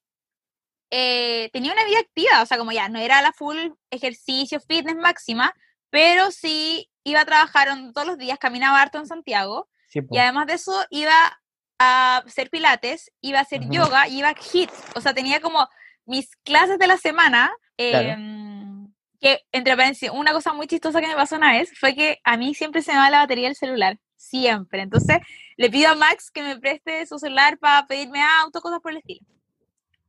eh, 0.95 1.49
tenía 1.55 1.73
una 1.73 1.87
vida 1.87 2.01
activa, 2.01 2.43
o 2.43 2.47
sea, 2.47 2.59
como 2.59 2.71
ya 2.71 2.87
no 2.91 2.99
era 2.99 3.23
la 3.23 3.33
full 3.33 3.57
ejercicio, 3.91 4.61
fitness 4.61 4.97
máxima, 4.97 5.55
pero 5.89 6.31
sí 6.31 6.91
iba 7.03 7.23
a 7.23 7.25
trabajar 7.25 7.69
todos 7.95 8.07
los 8.07 8.19
días, 8.19 8.39
caminaba 8.39 8.81
harto 8.81 8.99
en 8.99 9.07
Santiago, 9.07 9.69
Sí, 9.89 10.01
y 10.11 10.19
además 10.19 10.47
de 10.47 10.55
eso 10.55 10.85
iba 10.91 11.41
a 11.79 12.19
hacer 12.19 12.51
pilates, 12.51 13.11
iba 13.23 13.39
a 13.39 13.43
hacer 13.43 13.63
Ujú. 13.63 13.73
yoga, 13.73 14.07
y 14.07 14.19
iba 14.19 14.29
a 14.29 14.35
HIIT, 14.35 14.71
o 14.95 15.01
sea, 15.01 15.15
tenía 15.15 15.41
como 15.41 15.67
mis 16.05 16.37
clases 16.37 16.79
de 16.79 16.87
la 16.87 16.99
semana, 16.99 17.51
Claro. 17.79 18.09
em, 18.11 18.93
que 19.19 19.41
entre 19.51 19.75
paréntesis, 19.77 20.11
una 20.11 20.33
cosa 20.33 20.53
muy 20.53 20.67
chistosa 20.67 21.01
que 21.01 21.07
me 21.09 21.15
pasó 21.15 21.37
una 21.37 21.53
vez 21.53 21.73
fue 21.79 21.95
que 21.95 22.21
a 22.23 22.37
mí 22.37 22.55
siempre 22.55 22.83
se 22.83 22.93
me 22.93 22.99
va 22.99 23.09
la 23.09 23.21
batería 23.21 23.49
del 23.49 23.57
celular, 23.57 23.99
siempre, 24.15 24.83
entonces 24.83 25.19
le 25.57 25.71
pido 25.71 25.91
a 25.91 25.95
Max 25.95 26.31
que 26.31 26.43
me 26.43 26.59
preste 26.59 27.07
su 27.07 27.19
celular 27.19 27.59
para 27.59 27.87
pedirme 27.87 28.23
auto, 28.23 28.61
cosas 28.61 28.81
por 28.81 28.93
el 28.93 28.99
estilo. 28.99 29.27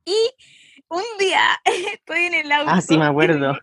Y 0.04 0.30
un 0.88 1.02
día 1.18 1.40
estoy 1.92 2.24
en 2.24 2.34
el 2.34 2.52
auto. 2.52 2.70
Ah, 2.70 2.80
sí, 2.80 2.96
me 2.98 3.06
acuerdo. 3.06 3.56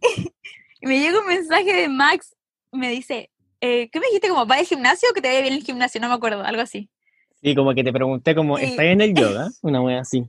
Y 0.80 0.86
me 0.86 1.00
llega 1.00 1.18
un 1.18 1.26
mensaje 1.26 1.72
de 1.74 1.88
Max, 1.88 2.36
me 2.70 2.88
dice, 2.88 3.30
eh, 3.60 3.88
¿qué 3.90 3.98
me 3.98 4.06
dijiste? 4.06 4.28
Como, 4.28 4.46
¿va 4.46 4.54
al 4.54 4.64
gimnasio 4.64 5.08
o 5.10 5.12
que 5.12 5.20
te 5.20 5.26
vaya 5.26 5.40
bien 5.40 5.54
el 5.54 5.64
gimnasio? 5.64 6.00
No 6.00 6.08
me 6.08 6.14
acuerdo, 6.14 6.44
algo 6.44 6.62
así. 6.62 6.88
Sí, 7.42 7.56
como 7.56 7.74
que 7.74 7.82
te 7.82 7.92
pregunté 7.92 8.32
como, 8.36 8.56
Sí. 8.58 8.66
¿estás 8.66 8.84
en 8.84 9.00
el 9.00 9.12
yoga? 9.12 9.48
Una 9.62 9.82
wea 9.82 10.00
así. 10.02 10.22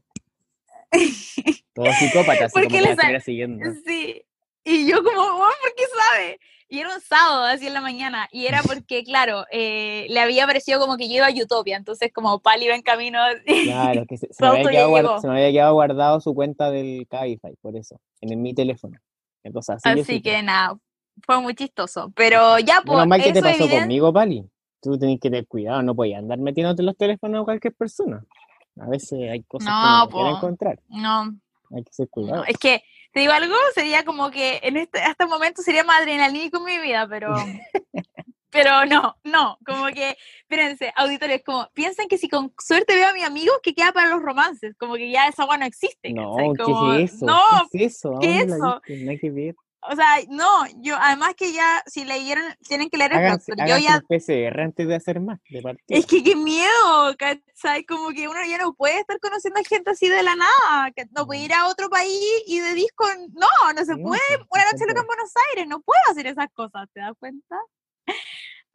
Todo 1.76 1.86
psicópata, 2.00 2.46
así 2.46 2.54
como 2.54 2.68
que 2.68 2.82
la 2.82 3.20
siguiendo. 3.20 3.64
Sí. 3.86 4.24
Y 4.64 4.90
yo 4.90 5.04
como, 5.04 5.22
"Weón, 5.22 5.54
¿por 5.62 5.76
qué 5.76 5.84
sabe? 5.96 6.40
Y 6.72 6.80
era 6.80 6.94
un 6.94 7.02
sábado, 7.02 7.46
así 7.46 7.66
en 7.68 7.74
la 7.74 7.82
mañana. 7.82 8.28
Y 8.32 8.46
era 8.46 8.62
porque, 8.86 9.04
claro, 9.04 9.46
eh, 9.52 10.06
le 10.10 10.20
había 10.20 10.46
parecido 10.46 10.80
como 10.80 10.98
que 10.98 11.08
yo 11.10 11.16
iba 11.16 11.28
a 11.28 11.32
Utopia. 11.32 11.76
Entonces, 11.78 12.12
como 12.14 12.40
Pali 12.40 12.66
iba 12.66 12.76
en 12.76 12.84
camino. 12.84 13.18
Claro, 13.64 14.06
que 14.08 14.18
se, 14.18 14.28
se 14.32 14.44
me 14.44 14.50
había 14.66 14.88
guard- 14.88 15.20
se 15.22 15.28
me 15.28 15.34
había 15.34 15.52
quedado 15.52 15.74
guardado 15.74 16.22
su 16.22 16.34
cuenta 16.36 16.70
del 16.72 17.08
Cabify, 17.10 17.56
por 17.62 17.76
eso, 17.76 18.00
en 18.22 18.32
el- 18.32 18.38
mi 18.38 18.54
teléfono. 18.54 18.98
Entonces, 19.44 19.78
así, 19.84 20.00
Así 20.02 20.22
que 20.22 20.44
nada, 20.44 20.78
fue 21.26 21.42
muy 21.42 21.56
chistoso. 21.56 22.12
Pero 22.16 22.60
ya, 22.60 22.82
Menos 22.82 22.86
pues, 22.98 23.08
mal 23.08 23.24
que 23.24 23.34
te 23.34 23.42
pasó 23.42 23.64
eviden- 23.66 23.80
conmigo, 23.82 24.14
Pali. 24.14 24.46
Tú 24.82 24.98
tenés 24.98 25.20
que 25.20 25.30
tener 25.30 25.48
cuidado, 25.48 25.82
no 25.82 25.94
podías 25.96 26.20
andar 26.20 26.38
metiéndote 26.40 26.82
en 26.82 26.86
los 26.86 26.96
teléfonos 26.98 27.42
a 27.42 27.46
cualquier 27.46 27.74
persona. 27.74 28.24
A 28.80 28.88
veces 28.88 29.20
hay 29.30 29.44
cosas 29.44 29.68
No, 29.68 30.08
que 30.08 30.16
no 30.16 30.38
encontrar. 30.38 30.80
No, 30.88 31.36
Hay 31.76 31.84
que 31.84 31.92
ser 31.92 32.06
no, 32.06 32.12
cuidado. 32.12 32.44
es 32.46 32.58
que, 32.58 32.84
te 33.12 33.22
digo 33.22 33.32
algo, 33.34 33.56
sería 33.74 34.04
como 34.04 34.30
que 34.32 34.60
en 34.64 34.78
este, 34.78 35.00
hasta 35.02 35.24
el 35.24 35.30
momento 35.30 35.62
sería 35.62 35.84
más 35.84 36.02
adrenalínico 36.02 36.58
en 36.58 36.66
mi 36.66 36.80
vida, 36.80 37.08
pero... 37.10 37.34
Pero 38.52 38.84
no, 38.86 39.16
no, 39.24 39.60
como 39.64 39.88
que, 39.88 40.18
espérense, 40.42 40.92
auditores, 40.96 41.44
como, 41.46 41.70
piensen 41.76 42.08
que 42.08 42.18
si 42.18 42.28
con 42.28 42.52
suerte 42.60 42.96
veo 42.96 43.10
a 43.10 43.14
mi 43.14 43.22
amigo, 43.22 43.54
que 43.62 43.76
queda 43.76 43.92
para 43.92 44.10
los 44.10 44.24
romances, 44.24 44.76
como 44.78 44.96
que 44.96 45.12
ya 45.12 45.28
esa 45.28 45.44
agua 45.44 45.58
no 45.58 45.66
existe, 45.66 46.12
No, 46.14 46.36
¿qué 46.36 47.04
es 47.04 47.14
eso? 47.14 47.26
No, 47.28 47.40
¿Qué 47.72 47.86
es 47.86 47.96
eso? 47.96 48.18
¿A 48.18 48.20
¿qué 48.20 48.38
es 48.38 48.44
eso? 48.46 48.82
No 49.04 49.12
hay 49.12 49.20
que 49.20 49.30
ver. 49.30 49.56
O 49.82 49.96
sea, 49.96 50.18
no, 50.30 50.66
yo, 50.82 50.96
además 51.00 51.36
que 51.36 51.54
ya, 51.54 51.84
si 51.86 52.04
leyeron, 52.04 52.44
tienen 52.68 52.90
que 52.90 52.98
leer 52.98 53.14
el 53.14 53.20
Háganse, 53.20 53.54
pero 53.56 53.68
yo 53.68 53.78
ya, 53.78 54.02
PCR 54.08 54.62
antes 54.62 54.88
de 54.88 54.96
hacer 54.96 55.22
más, 55.22 55.40
de 55.50 55.62
partida. 55.62 55.98
es 55.98 56.06
que 56.06 56.24
qué 56.24 56.36
miedo, 56.36 57.16
¿cachai? 57.18 57.86
Como 57.86 58.10
que 58.10 58.28
uno 58.28 58.40
ya 58.48 58.58
no 58.58 58.74
puede 58.74 59.00
estar 59.00 59.20
conociendo 59.20 59.60
a 59.60 59.64
gente 59.64 59.92
así 59.92 60.10
de 60.10 60.22
la 60.24 60.36
nada, 60.36 60.92
que 60.92 61.06
no 61.16 61.26
puede 61.26 61.42
ir 61.42 61.54
a 61.54 61.68
otro 61.68 61.90
país 61.90 62.44
y 62.46 62.60
de 62.60 62.74
disco, 62.74 63.06
no, 63.34 63.74
no 63.74 63.86
se 63.86 63.96
puede, 63.96 64.22
pues, 64.28 64.48
una 64.52 64.66
no 64.66 64.72
noche 64.72 64.86
loca 64.88 65.02
en. 65.02 65.08
Buenos 65.08 65.32
Aires, 65.50 65.68
no 65.68 65.80
puedo 65.82 66.02
hacer 66.12 66.28
esas 66.28 66.48
cosas, 66.54 66.88
¿te 66.94 67.00
das 67.00 67.14
cuenta? 67.20 67.56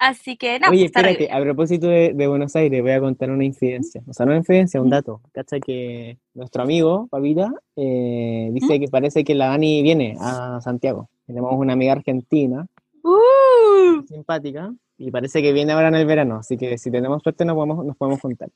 Así 0.06 0.36
que, 0.36 0.60
no, 0.60 0.68
Oye, 0.68 0.90
pues, 0.90 0.96
espérate, 0.96 1.32
a 1.32 1.40
propósito 1.40 1.86
de, 1.86 2.12
de 2.12 2.26
Buenos 2.26 2.54
Aires, 2.54 2.82
voy 2.82 2.90
a 2.90 3.00
contar 3.00 3.30
una 3.30 3.42
infidencia. 3.42 4.02
O 4.06 4.12
sea, 4.12 4.26
no 4.26 4.32
una 4.32 4.40
infidencia, 4.40 4.78
un 4.78 4.90
dato. 4.90 5.22
Cacha 5.32 5.58
que 5.60 6.18
nuestro 6.34 6.62
amigo, 6.62 7.08
Papita, 7.10 7.50
eh, 7.74 8.50
dice 8.52 8.78
que 8.78 8.88
parece 8.88 9.24
que 9.24 9.34
la 9.34 9.48
Dani 9.48 9.82
viene 9.82 10.14
a 10.20 10.60
Santiago. 10.60 11.08
Tenemos 11.26 11.54
una 11.54 11.72
amiga 11.72 11.92
argentina, 11.92 12.66
Uh, 13.02 14.06
simpática, 14.06 14.74
y 14.98 15.10
parece 15.10 15.40
que 15.42 15.52
viene 15.54 15.72
ahora 15.72 15.88
en 15.88 15.94
el 15.94 16.06
verano. 16.06 16.36
Así 16.36 16.58
que 16.58 16.76
si 16.76 16.90
tenemos 16.90 17.22
suerte 17.22 17.46
nos 17.46 17.54
podemos, 17.54 17.84
nos 17.86 17.96
podemos 17.96 18.20
juntar. 18.20 18.50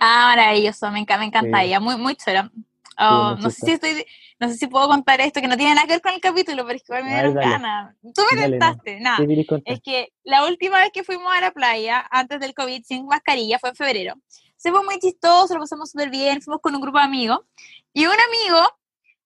Ah, 0.00 0.34
maravilloso, 0.36 0.88
me 0.92 1.00
encanta, 1.00 1.18
me 1.18 1.26
encanta 1.26 1.58
Sí. 1.58 1.66
ella, 1.66 1.80
muy. 1.80 1.94
Oh, 1.94 1.98
muy 1.98 3.42
no 3.42 3.50
sé 3.50 3.66
si 3.66 3.72
estoy, 3.72 4.04
no 4.44 4.52
sé 4.52 4.56
si 4.58 4.66
puedo 4.66 4.86
contar 4.88 5.20
esto 5.20 5.40
que 5.40 5.48
no 5.48 5.56
tiene 5.56 5.74
nada 5.74 5.86
que 5.86 5.94
ver 5.94 6.02
con 6.02 6.12
el 6.12 6.20
capítulo, 6.20 6.64
pero 6.64 6.76
es 6.76 6.82
que 6.82 6.92
igual 6.92 7.04
me 7.04 7.10
dieron 7.10 7.34
ganas. 7.34 7.96
Tú 8.02 8.22
me 8.30 8.36
Dale, 8.40 8.58
no. 8.58 8.66
tentaste, 8.66 9.00
nada. 9.00 9.16
¿Qué 9.18 9.26
querés 9.28 9.46
contar? 9.46 9.72
Es 9.74 9.80
que 9.80 10.12
la 10.22 10.46
última 10.46 10.78
vez 10.78 10.90
que 10.92 11.04
fuimos 11.04 11.32
a 11.34 11.40
la 11.40 11.50
playa, 11.52 12.06
antes 12.10 12.40
del 12.40 12.54
COVID, 12.54 12.82
sin 12.84 13.06
mascarilla, 13.06 13.58
fue 13.58 13.70
en 13.70 13.76
febrero. 13.76 14.14
Se 14.56 14.70
fue 14.70 14.82
muy 14.84 14.98
chistoso, 14.98 15.54
lo 15.54 15.60
pasamos 15.60 15.90
súper 15.90 16.10
bien, 16.10 16.40
fuimos 16.42 16.60
con 16.60 16.74
un 16.74 16.80
grupo 16.80 16.98
de 16.98 17.04
amigos. 17.04 17.40
Y 17.92 18.06
un 18.06 18.12
amigo 18.12 18.66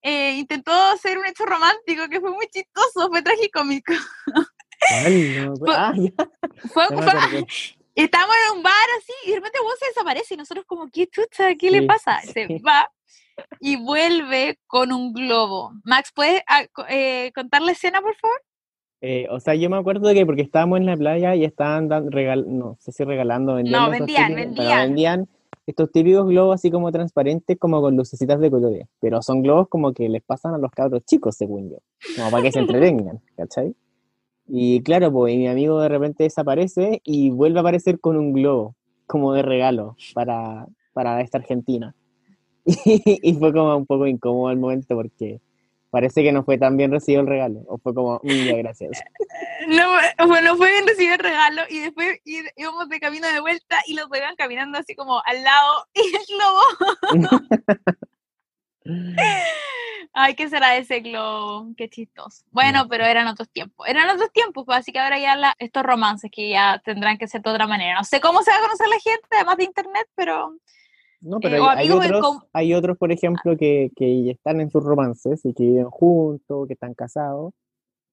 eh, 0.02 0.32
intentó 0.34 0.72
hacer 0.72 1.18
un 1.18 1.26
hecho 1.26 1.44
romántico 1.46 2.08
que 2.08 2.20
fue 2.20 2.30
muy 2.32 2.46
chistoso, 2.48 3.08
fue 3.08 3.22
tragicómico. 3.22 3.92
¿Cuál? 4.88 5.34
No 5.34 5.52
acuerdo. 5.52 5.92
Fue- 6.72 6.84
Ah, 6.84 6.88
Fue, 6.88 7.02
fue-. 7.02 7.46
Estamos 7.94 8.34
en 8.50 8.56
un 8.58 8.62
bar 8.62 8.72
así 9.00 9.12
y 9.26 9.30
de 9.30 9.36
repente 9.36 9.58
vos 9.60 9.74
se 9.80 9.86
desaparece 9.88 10.34
y 10.34 10.36
nosotros 10.36 10.64
como, 10.66 10.88
¿qué 10.88 11.08
chucha? 11.08 11.54
¿Qué 11.56 11.68
le 11.68 11.80
Sí, 11.80 11.86
pasa? 11.86 12.20
sí. 12.22 12.30
Se 12.32 12.46
va 12.64 12.88
y 13.60 13.76
vuelve 13.76 14.58
con 14.66 14.92
un 14.92 15.12
globo. 15.12 15.72
Max, 15.84 16.12
¿puedes 16.14 16.42
ah, 16.46 16.64
eh, 16.88 17.30
contar 17.34 17.62
la 17.62 17.72
escena, 17.72 18.00
por 18.00 18.14
favor? 18.16 18.36
Eh, 19.00 19.26
o 19.30 19.38
sea, 19.38 19.54
yo 19.54 19.70
me 19.70 19.76
acuerdo 19.76 20.12
que 20.12 20.26
porque 20.26 20.42
estábamos 20.42 20.80
en 20.80 20.86
la 20.86 20.96
playa 20.96 21.34
y 21.36 21.44
estaban 21.44 21.88
dando, 21.88 22.10
regal, 22.10 22.44
no 22.48 22.76
sé 22.80 22.90
si 22.92 23.04
regalando, 23.04 23.54
vendían, 23.54 23.92
típicos- 23.92 24.16
pero 24.16 24.34
vendían. 24.34 24.78
vendían 24.88 25.28
estos 25.66 25.92
típicos 25.92 26.26
globos 26.26 26.54
así 26.56 26.70
como 26.70 26.90
transparentes, 26.90 27.58
como 27.58 27.80
con 27.80 27.94
lucecitas 27.94 28.40
de 28.40 28.50
colores. 28.50 28.88
Pero 29.00 29.22
son 29.22 29.42
globos 29.42 29.68
como 29.68 29.92
que 29.92 30.08
les 30.08 30.22
pasan 30.22 30.54
a 30.54 30.58
los 30.58 30.70
cabros 30.72 31.04
chicos, 31.04 31.36
según 31.36 31.70
yo. 31.70 31.76
Como 32.16 32.30
para 32.30 32.42
que 32.42 32.52
se 32.52 32.58
entretengan, 32.60 33.20
¿cachai? 33.36 33.74
Y 34.48 34.82
claro, 34.82 35.12
pues 35.12 35.36
mi 35.36 35.46
amigo 35.46 35.78
de 35.80 35.90
repente 35.90 36.24
desaparece 36.24 37.00
y 37.04 37.30
vuelve 37.30 37.58
a 37.58 37.60
aparecer 37.60 38.00
con 38.00 38.16
un 38.16 38.32
globo, 38.32 38.74
como 39.06 39.34
de 39.34 39.42
regalo 39.42 39.94
para, 40.14 40.66
para 40.94 41.20
esta 41.20 41.36
Argentina. 41.38 41.94
Y, 43.22 43.34
fue 43.34 43.52
como 43.52 43.76
un 43.76 43.86
poco 43.86 44.06
incómodo 44.06 44.50
el 44.50 44.58
momento 44.58 44.94
porque 44.94 45.40
parece 45.90 46.22
que 46.22 46.32
no 46.32 46.44
fue 46.44 46.58
tan 46.58 46.76
bien 46.76 46.90
recibido 46.92 47.22
el 47.22 47.26
regalo. 47.28 47.60
O 47.66 47.78
fue 47.78 47.94
como, 47.94 48.20
"Mm, 48.22 48.44
ya, 48.46 48.56
gracias. 48.56 49.02
No, 49.68 49.84
bueno, 50.28 50.56
fue 50.56 50.70
bien 50.70 50.86
recibir 50.86 51.12
el 51.12 51.18
regalo 51.18 51.62
y 51.68 51.80
después 51.80 52.20
íbamos 52.24 52.88
de 52.88 53.00
camino 53.00 53.26
de 53.28 53.40
vuelta 53.40 53.76
y 53.86 53.94
los 53.94 54.06
iban 54.16 54.36
caminando 54.36 54.78
así 54.78 54.94
como 54.94 55.20
al 55.26 55.42
lado 55.42 55.86
y 55.94 56.00
el 56.00 56.22
globo. 56.28 56.60
Ay, 60.12 60.34
¿qué 60.34 60.48
será 60.48 60.76
ese 60.76 61.00
globo? 61.00 61.68
Qué 61.76 61.88
chistoso. 61.90 62.44
Bueno, 62.50 62.84
No. 62.84 62.88
pero 62.88 63.04
eran 63.04 63.26
otros 63.26 63.48
tiempos. 63.50 63.86
Eran 63.88 64.08
otros 64.08 64.32
tiempos, 64.32 64.64
pues 64.64 64.78
así 64.78 64.92
que 64.92 64.98
ahora 65.00 65.18
ya 65.18 65.36
la- 65.36 65.54
estos 65.58 65.82
romances 65.82 66.30
que 66.32 66.48
ya 66.50 66.80
tendrán 66.84 67.18
que 67.18 67.28
ser 67.28 67.42
de 67.42 67.50
otra 67.50 67.66
manera. 67.66 67.96
No 67.98 68.04
sé 68.04 68.20
cómo 68.20 68.42
se 68.42 68.50
va 68.50 68.56
a 68.58 68.62
conocer 68.62 68.88
la 68.88 68.98
gente, 69.00 69.26
además 69.32 69.56
de 69.58 69.64
internet, 69.64 70.08
pero 70.14 70.54
No, 71.20 71.40
pero 71.40 71.56
Eh, 71.56 71.60
hay, 71.76 71.90
o 71.90 72.00
hay 72.00 72.06
otros, 72.10 72.38
hay 72.52 72.74
otros, 72.74 72.96
por 72.98 73.10
ejemplo, 73.12 73.56
que, 73.56 73.90
que 73.96 74.30
están 74.30 74.60
en 74.60 74.70
sus 74.70 74.82
romances 74.84 75.44
y 75.44 75.52
que 75.52 75.64
viven 75.64 75.90
juntos, 75.90 76.66
que 76.68 76.74
están 76.74 76.94
casados 76.94 77.52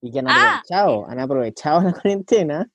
y 0.02 0.12
que 0.12 0.20
han 0.20 0.28
Ah, 0.28 0.58
aprovechado, 0.64 1.08
han 1.10 1.20
aprovechado 1.20 1.82
la 1.84 1.94
cuarentena 1.94 2.70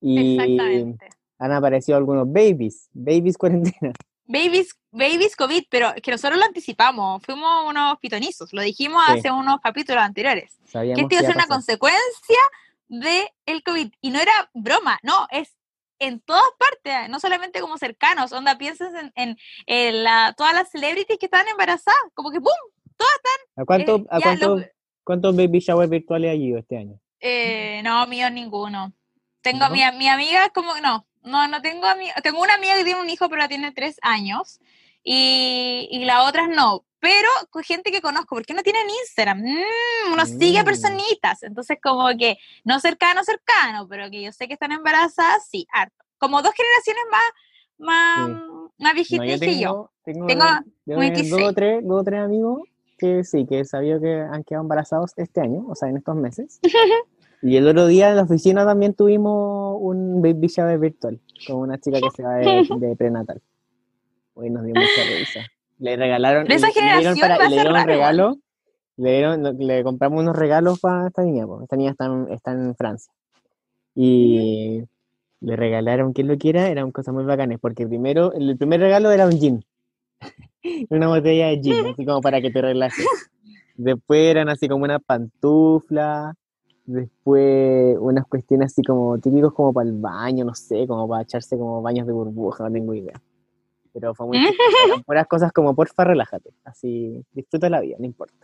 y 0.00 0.34
exactamente. 0.36 1.08
han 1.38 1.52
aparecido 1.52 1.96
algunos 1.98 2.30
babies, 2.30 2.88
babies 2.92 3.36
cuarentena. 3.38 3.92
Babies, 4.26 4.76
babies 4.90 5.34
COVID, 5.36 5.64
pero 5.70 5.92
que 6.02 6.10
nosotros 6.10 6.38
lo 6.38 6.44
anticipamos, 6.44 7.22
fuimos 7.24 7.48
unos 7.66 7.98
pitonizos, 7.98 8.52
lo 8.52 8.60
dijimos 8.62 9.02
Sí. 9.06 9.18
hace 9.18 9.30
unos 9.30 9.58
capítulos 9.60 10.02
anteriores. 10.02 10.56
que 10.64 10.70
Sabíamos 10.70 11.00
esto 11.02 11.14
iba 11.14 11.18
a 11.20 11.22
que 11.22 11.26
ser 11.26 11.36
una 11.36 11.46
consecuencia 11.46 12.36
del 12.88 13.62
COVID. 13.62 13.90
Y 14.00 14.10
no 14.10 14.20
era 14.20 14.32
broma, 14.54 14.98
no, 15.02 15.26
es 15.30 15.54
en 15.98 16.20
todas 16.20 16.42
partes, 16.58 17.08
no 17.08 17.20
solamente 17.20 17.60
como 17.60 17.78
cercanos. 17.78 18.32
Onda, 18.32 18.56
piensas 18.58 18.92
en, 18.94 19.12
en, 19.16 19.36
en 19.66 20.04
la, 20.04 20.34
todas 20.36 20.54
las 20.54 20.70
celebrities 20.70 21.18
que 21.18 21.26
estaban 21.26 21.48
embarazadas, 21.48 21.98
como 22.14 22.30
que 22.30 22.40
¡pum! 22.40 22.52
¿A, 23.56 23.64
cuánto, 23.64 23.96
eh, 23.96 24.04
a 24.10 24.20
cuánto- 24.20 24.56
los- 24.56 24.66
cuántos 25.04 25.36
baby 25.36 25.60
showers 25.60 25.90
virtuales 25.90 26.30
ha 26.30 26.34
ido 26.34 26.58
este 26.58 26.76
año? 26.78 27.00
Eh, 27.20 27.80
no, 27.82 28.06
mío 28.06 28.30
ninguno. 28.30 28.92
Tengo 29.42 29.68
¿No? 29.68 29.70
mi, 29.70 29.80
mi 29.96 30.08
amiga 30.08 30.48
como 30.50 30.74
no, 30.80 31.06
no, 31.22 31.48
no 31.48 31.62
tengo 31.62 31.86
tengo 32.22 32.40
una 32.42 32.54
amiga 32.54 32.76
que 32.76 32.84
tiene 32.84 33.00
un 33.00 33.08
hijo 33.10 33.28
pero 33.28 33.48
tiene 33.48 33.72
tres 33.72 33.98
años 34.02 34.60
y, 35.02 35.88
y 35.90 36.04
las 36.04 36.28
otras 36.28 36.48
no, 36.48 36.84
pero 37.00 37.28
con 37.50 37.62
gente 37.62 37.90
que 37.92 38.00
conozco, 38.00 38.34
porque 38.36 38.54
no 38.54 38.62
tienen 38.62 38.88
Instagram, 39.04 39.40
Mm, 39.42 40.12
uno 40.12 40.26
sigue 40.26 40.58
a 40.58 40.62
Mm. 40.62 40.64
personitas, 40.66 41.42
entonces 41.42 41.78
como 41.82 42.08
que 42.18 42.38
no 42.64 42.80
cercano, 42.80 43.22
cercano, 43.24 43.86
pero 43.88 44.10
que 44.10 44.22
yo 44.22 44.32
sé 44.32 44.46
que 44.48 44.54
están 44.54 44.72
embarazadas, 44.72 45.46
sí, 45.48 45.66
harto. 45.72 46.04
Como 46.18 46.42
dos 46.42 46.52
generaciones 46.54 47.02
más, 47.10 47.22
más, 47.78 48.26
Sí. 48.28 48.32
más 48.78 48.92
No, 48.92 48.94
viejitas 48.94 49.26
yo 49.26 49.38
que 49.40 49.58
yo. 49.58 49.90
tengo, 50.04 50.26
tengo, 50.26 50.26
Tengo 50.26 50.44
debo 50.84 51.00
tener 51.00 51.12
26. 51.14 51.30
dos 51.30 51.42
o 51.42 51.52
tres, 51.52 51.80
dos 51.86 52.04
tres 52.04 52.20
amigos 52.20 52.62
que 52.98 53.22
sí, 53.22 53.46
que 53.46 53.64
sabía 53.64 54.00
que 54.00 54.12
han 54.20 54.42
quedado 54.42 54.64
embarazados 54.64 55.12
este 55.16 55.40
año, 55.40 55.64
o 55.68 55.74
sea, 55.76 55.88
en 55.88 55.98
estos 55.98 56.16
meses. 56.16 56.58
Y 57.40 57.56
el 57.56 57.68
otro 57.68 57.86
día 57.86 58.08
en 58.10 58.16
la 58.16 58.22
oficina 58.22 58.66
también 58.66 58.94
tuvimos 58.94 59.76
un 59.80 60.20
baby 60.20 60.48
shower 60.48 60.76
virtual 60.76 61.20
con 61.46 61.58
una 61.58 61.78
chica 61.78 62.00
que 62.00 62.10
se 62.10 62.24
va 62.24 62.34
de, 62.34 62.44
de 62.68 62.96
prenatal. 62.96 63.40
Hoy 64.34 64.50
nos 64.50 64.64
dio 64.64 64.74
mucha 64.74 65.04
risa. 65.04 65.48
Le 65.78 65.96
regalaron, 65.96 66.44
Pero 66.46 66.56
esa 66.56 66.68
le 66.68 66.72
dieron, 66.72 67.16
generación 67.16 67.30
va 67.30 67.34
a 67.34 67.46
y 67.46 67.50
le 67.50 67.56
ser 67.56 67.64
dieron 67.64 67.68
un 67.68 67.74
raro 67.74 67.92
igual. 67.94 68.16
regalo, 68.16 68.36
le, 68.96 69.10
dieron, 69.12 69.58
le 69.58 69.84
compramos 69.84 70.20
unos 70.20 70.36
regalos 70.36 70.80
para 70.80 71.08
esta 71.08 71.22
niña, 71.22 71.46
pues. 71.46 71.62
esta 71.62 71.76
niña 71.76 71.90
está 71.92 72.06
en, 72.06 72.28
está 72.32 72.52
en 72.52 72.74
Francia. 72.74 73.12
Y 73.94 74.82
le 75.40 75.56
regalaron, 75.56 76.12
quien 76.12 76.28
lo 76.28 76.36
quiera, 76.36 76.68
eran 76.68 76.90
cosas 76.90 77.14
muy 77.14 77.24
bacanas, 77.24 77.58
porque 77.60 77.86
primero, 77.86 78.32
el 78.32 78.56
primer 78.56 78.80
regalo 78.80 79.10
era 79.10 79.26
un 79.26 79.38
gin, 79.38 79.64
una 80.90 81.08
botella 81.08 81.48
de 81.48 81.60
gin, 81.62 81.86
así 81.86 82.04
como 82.04 82.20
para 82.20 82.40
que 82.40 82.50
te 82.50 82.60
relajes. 82.60 83.06
Después 83.76 84.20
eran 84.28 84.48
así 84.48 84.68
como 84.68 84.84
una 84.84 84.98
pantufla, 84.98 86.34
después 86.84 87.96
unas 88.00 88.26
cuestiones 88.26 88.72
así 88.72 88.82
como 88.82 89.18
típicos 89.18 89.52
como 89.52 89.72
para 89.72 89.88
el 89.88 89.94
baño, 89.94 90.44
no 90.44 90.54
sé, 90.54 90.86
como 90.88 91.08
para 91.08 91.22
echarse 91.22 91.56
como 91.56 91.82
baños 91.82 92.06
de 92.06 92.12
burbuja, 92.12 92.64
no 92.64 92.72
tengo 92.72 92.94
idea. 92.94 93.20
Pero 94.00 94.14
fue 94.14 94.26
muy 94.26 94.38
puras 95.06 95.26
cosas 95.26 95.52
como 95.52 95.74
porfa, 95.74 96.04
relájate, 96.04 96.50
así 96.64 97.24
disfruta 97.32 97.68
la 97.68 97.80
vida, 97.80 97.96
no 97.98 98.06
importa. 98.06 98.34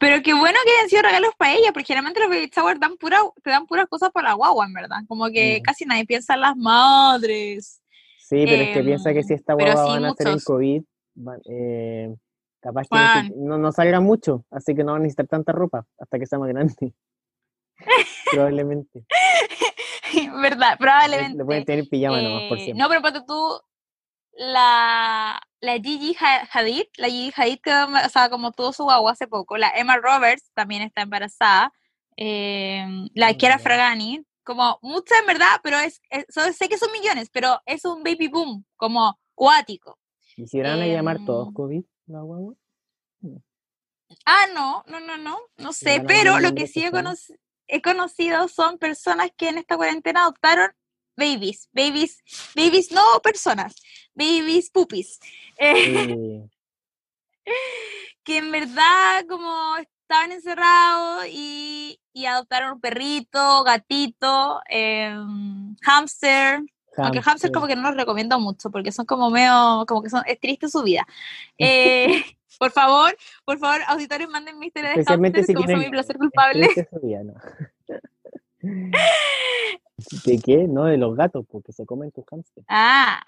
Pero 0.00 0.22
qué 0.22 0.32
bueno 0.32 0.56
que 0.64 0.70
hayan 0.76 0.88
sido 0.88 1.02
regalos 1.02 1.32
para 1.36 1.54
ella, 1.54 1.72
porque 1.72 1.86
generalmente 1.86 2.20
los 2.20 2.28
baby 2.28 2.50
shower 2.54 2.78
dan 2.78 2.96
pura, 2.96 3.18
te 3.42 3.50
dan 3.50 3.66
puras 3.66 3.86
cosas 3.88 4.10
para 4.12 4.28
la 4.28 4.34
guagua, 4.34 4.64
en 4.66 4.72
verdad. 4.72 4.98
Como 5.08 5.26
que 5.28 5.60
casi 5.64 5.84
nadie 5.86 6.06
piensa 6.06 6.34
en 6.34 6.40
las 6.42 6.56
madres. 6.56 7.82
Sí, 8.18 8.44
pero 8.44 8.62
es 8.62 8.74
que 8.76 8.82
piensa 8.84 9.12
que 9.12 9.20
Em, 9.20 9.24
si 9.26 9.34
esta 9.34 9.54
guagua 9.54 9.72
sí 9.84 9.90
van 9.90 10.04
a 10.04 10.10
hacer 10.10 10.28
el. 10.28 10.44
COVID, 10.44 10.82
eh, 11.50 12.14
capaz 12.60 12.86
que 12.88 12.96
no, 13.34 13.56
no, 13.56 13.58
no 13.58 13.72
salga 13.72 13.98
mucho, 14.00 14.44
así 14.52 14.74
que 14.74 14.84
no 14.84 14.92
van 14.92 15.00
a 15.00 15.02
necesitar 15.02 15.26
tanta 15.26 15.50
ropa 15.50 15.84
hasta 15.98 16.18
que 16.18 16.26
sea 16.26 16.38
más 16.38 16.48
grande. 16.50 16.94
Probablemente. 18.32 19.04
¿Verdad? 20.42 20.70
Le, 20.72 20.76
Probablemente. 20.78 21.38
le 21.38 21.44
pueden 21.44 21.64
tener 21.64 21.88
pijama 21.88 22.22
nomás 22.22 22.42
por 22.48 22.58
Eh, 22.58 22.64
siempre. 22.64 22.82
no, 22.82 22.88
pero 22.88 23.02
ponte 23.02 23.20
tú, 23.26 23.60
la, 24.38 25.40
la 25.60 25.72
Gigi 25.78 26.16
Ha- 26.20 26.48
Hadid, 26.52 26.84
la 26.96 27.08
Gigi 27.08 27.32
Hadid, 27.36 27.58
que, 27.60 27.72
o 27.72 28.08
sea, 28.08 28.30
como 28.30 28.52
tuvo 28.52 28.72
su 28.72 28.84
guagua 28.84 29.12
hace 29.12 29.26
poco, 29.26 29.56
la 29.58 29.70
Emma 29.70 29.96
Roberts 29.96 30.50
también 30.54 30.82
está 30.82 31.02
embarazada, 31.02 31.72
eh, 32.16 32.86
la 33.14 33.34
Kiara 33.34 33.56
ya. 33.58 33.62
Fragani, 33.62 34.24
como 34.44 34.78
muchas 34.80 35.18
en 35.20 35.26
verdad, 35.26 35.60
pero 35.62 35.78
es, 35.78 36.00
sé 36.56 36.68
que 36.68 36.78
son 36.78 36.92
millones, 36.92 37.28
pero 37.30 37.60
es 37.66 37.84
un 37.84 38.02
baby 38.02 38.28
boom, 38.28 38.64
como 38.76 39.18
cuático. 39.34 39.98
¿Y 40.36 40.46
si 40.46 40.60
van 40.60 40.80
a 40.80 40.86
llamar 40.86 41.18
todos 41.26 41.48
em, 41.48 41.54
COVID, 41.54 41.82
la 42.06 42.20
guagua? 42.20 42.54
Ah, 44.24 44.46
no, 44.54 44.84
no, 44.86 45.00
no, 45.00 45.18
no, 45.18 45.38
no 45.58 45.72
sé, 45.72 46.02
pero 46.06 46.38
lo 46.38 46.54
que 46.54 46.66
sí 46.66 46.84
he 47.66 47.82
conocido 47.82 48.48
son 48.48 48.78
personas 48.78 49.30
que 49.36 49.48
en 49.48 49.58
esta 49.58 49.76
cuarentena 49.76 50.22
adoptaron 50.22 50.70
babies, 51.18 51.68
babies, 51.72 52.22
babies, 52.54 52.92
no 52.92 53.02
personas, 53.22 53.74
babies 54.14 54.70
pupis, 54.70 55.18
eh, 55.58 56.14
Eh, 56.14 56.48
que 58.24 58.38
en 58.38 58.50
verdad 58.52 59.24
como 59.28 59.76
estaban 59.78 60.32
encerrados 60.32 61.26
y, 61.30 62.00
y 62.12 62.26
adoptaron 62.26 62.74
un 62.74 62.80
perrito, 62.80 63.64
gatito, 63.64 64.60
em, 64.68 65.76
hámster, 65.82 66.60
aunque 66.96 67.20
hamster 67.20 67.22
hámster. 67.22 67.52
como 67.52 67.66
que 67.66 67.76
no 67.76 67.82
los 67.82 67.96
recomiendo 67.96 68.38
mucho 68.38 68.70
porque 68.70 68.92
son 68.92 69.06
como 69.06 69.30
medio, 69.30 69.84
como 69.86 70.02
que 70.02 70.10
son, 70.10 70.22
es 70.26 70.38
triste 70.40 70.68
su 70.68 70.82
vida. 70.82 71.06
Eh, 71.58 72.24
por 72.58 72.72
favor, 72.72 73.16
por 73.44 73.58
favor, 73.58 73.80
auditores, 73.86 74.28
manden 74.28 74.58
mi 74.58 74.66
historia 74.66 74.90
de 74.90 75.04
hamsters, 75.04 75.46
si 75.46 75.54
como 75.54 75.66
son 75.66 75.74
tienen 75.74 75.90
mi 75.90 75.90
placer 75.90 76.16
culpable. 76.16 76.68
Triste 76.68 76.88
su 76.90 77.00
vida, 77.00 77.22
no. 77.22 77.34
¿De 80.24 80.38
qué? 80.38 80.66
No, 80.68 80.84
de 80.84 80.96
los 80.96 81.16
gatos, 81.16 81.44
porque 81.50 81.72
se 81.72 81.84
comen 81.84 82.10
tus 82.12 82.24
hamsters. 82.30 82.66
Ah, 82.68 83.22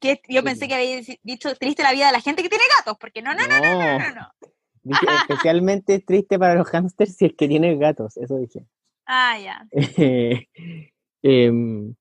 que 0.00 0.20
yo 0.28 0.40
Sí, 0.40 0.44
pensé 0.44 0.68
que 0.68 0.74
había 0.74 0.98
dici- 0.98 1.20
dicho 1.22 1.54
triste 1.56 1.82
la 1.82 1.92
vida 1.92 2.06
de 2.06 2.12
la 2.12 2.20
gente 2.20 2.42
que 2.42 2.48
tiene 2.48 2.64
gatos, 2.78 2.96
porque 2.98 3.22
no, 3.22 3.34
no, 3.34 3.46
no, 3.46 3.58
no, 3.58 3.74
no, 3.78 3.98
no, 3.98 4.14
no. 4.14 4.28
Dije, 4.82 5.06
especialmente 5.22 5.94
es 5.96 6.04
triste 6.04 6.38
para 6.38 6.54
los 6.54 6.68
hamsters 6.68 7.16
si 7.16 7.26
es 7.26 7.34
que 7.34 7.48
tienes 7.48 7.78
gatos, 7.78 8.16
eso 8.16 8.36
dije. 8.38 8.64
Ah, 9.06 9.36
ya. 9.38 9.66
Em, 11.22 11.94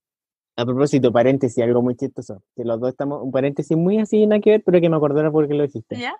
a 0.56 0.66
propósito, 0.66 1.12
paréntesis, 1.12 1.64
algo 1.64 1.82
muy 1.82 1.96
chistoso. 1.96 2.44
Que 2.56 2.64
los 2.64 2.80
dos 2.80 2.90
estamos, 2.90 3.24
un 3.24 3.32
paréntesis 3.32 3.76
muy 3.76 4.00
así, 4.00 4.26
nada 4.28 4.40
que 4.40 4.52
ver, 4.52 4.64
pero 4.64 4.80
que 4.80 4.90
me 4.90 4.96
acordé 4.98 5.20
ahora 5.20 5.32
porque 5.32 5.54
lo 5.56 5.64
dijiste. 5.64 5.98
¿Ya? 5.98 6.16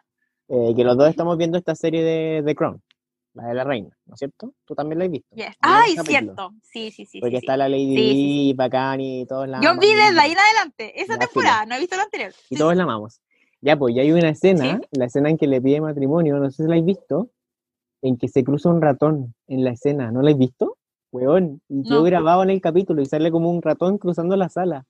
Eh, 0.48 0.74
que 0.76 0.84
los 0.84 0.98
dos 0.98 1.10
estamos 1.10 1.38
viendo 1.38 1.58
esta 1.58 1.76
serie 1.76 2.04
de 2.04 2.44
The 2.44 2.56
Crown, 2.56 2.82
la 3.36 3.48
de 3.48 3.54
la 3.54 3.64
reina, 3.66 3.90
¿no 4.06 4.14
es 4.16 4.20
cierto? 4.20 4.54
Tú 4.66 4.76
también 4.76 5.00
la 5.00 5.06
has 5.06 5.12
visto. 5.12 5.36
Yes. 5.36 5.56
Ay, 5.62 5.96
cierto. 6.06 6.52
Sí, 6.64 6.90
sí, 6.92 7.06
sí. 7.06 7.20
Porque 7.20 7.36
sí, 7.36 7.40
sí. 7.42 7.46
está 7.46 7.58
la 7.58 7.70
Lady 7.70 7.96
Sí, 7.96 8.12
sí, 8.14 8.54
bacán 8.56 9.02
y 9.02 9.26
todos 9.26 9.48
la 9.48 9.62
Yo 9.62 9.78
vi 9.78 9.88
desde 9.94 10.20
ahí 10.20 10.32
en 10.32 10.38
adelante, 10.40 11.02
esa 11.02 11.18
temporada, 11.18 11.66
no 11.66 11.76
he 11.76 11.80
visto 11.80 11.96
la 11.98 12.04
anterior. 12.04 12.32
Y 12.50 12.56
Sí, 12.56 12.60
todos 12.60 12.72
sí. 12.72 12.78
la 12.78 12.84
amamos. 12.84 13.22
Ya, 13.62 13.78
pues, 13.78 13.94
ya 13.96 14.02
hay 14.04 14.12
una 14.12 14.30
escena, 14.30 14.64
Sí. 14.80 14.88
la 14.92 15.06
escena 15.06 15.30
en 15.30 15.38
que 15.38 15.48
le 15.48 15.62
pide 15.62 15.82
matrimonio, 15.82 16.38
no 16.38 16.50
sé 16.50 16.58
si 16.58 16.64
la 16.64 16.76
habéis 16.76 16.86
visto, 16.86 17.30
en 18.02 18.18
que 18.18 18.28
se 18.28 18.44
cruza 18.44 18.70
un 18.70 18.82
ratón 18.82 19.34
en 19.48 19.64
la 19.64 19.72
escena, 19.72 20.12
¿no 20.12 20.22
la 20.22 20.30
habéis 20.32 20.38
visto? 20.50 20.78
Weón, 21.12 21.62
y 21.70 21.84
quedó 21.84 22.00
No. 22.00 22.04
grabado 22.04 22.44
en 22.44 22.50
el 22.52 22.62
capítulo 22.62 23.02
y 23.02 23.06
sale 23.06 23.32
como 23.32 23.50
un 23.50 23.62
ratón 23.62 23.98
cruzando 23.98 24.36
la 24.36 24.50
sala. 24.50 24.86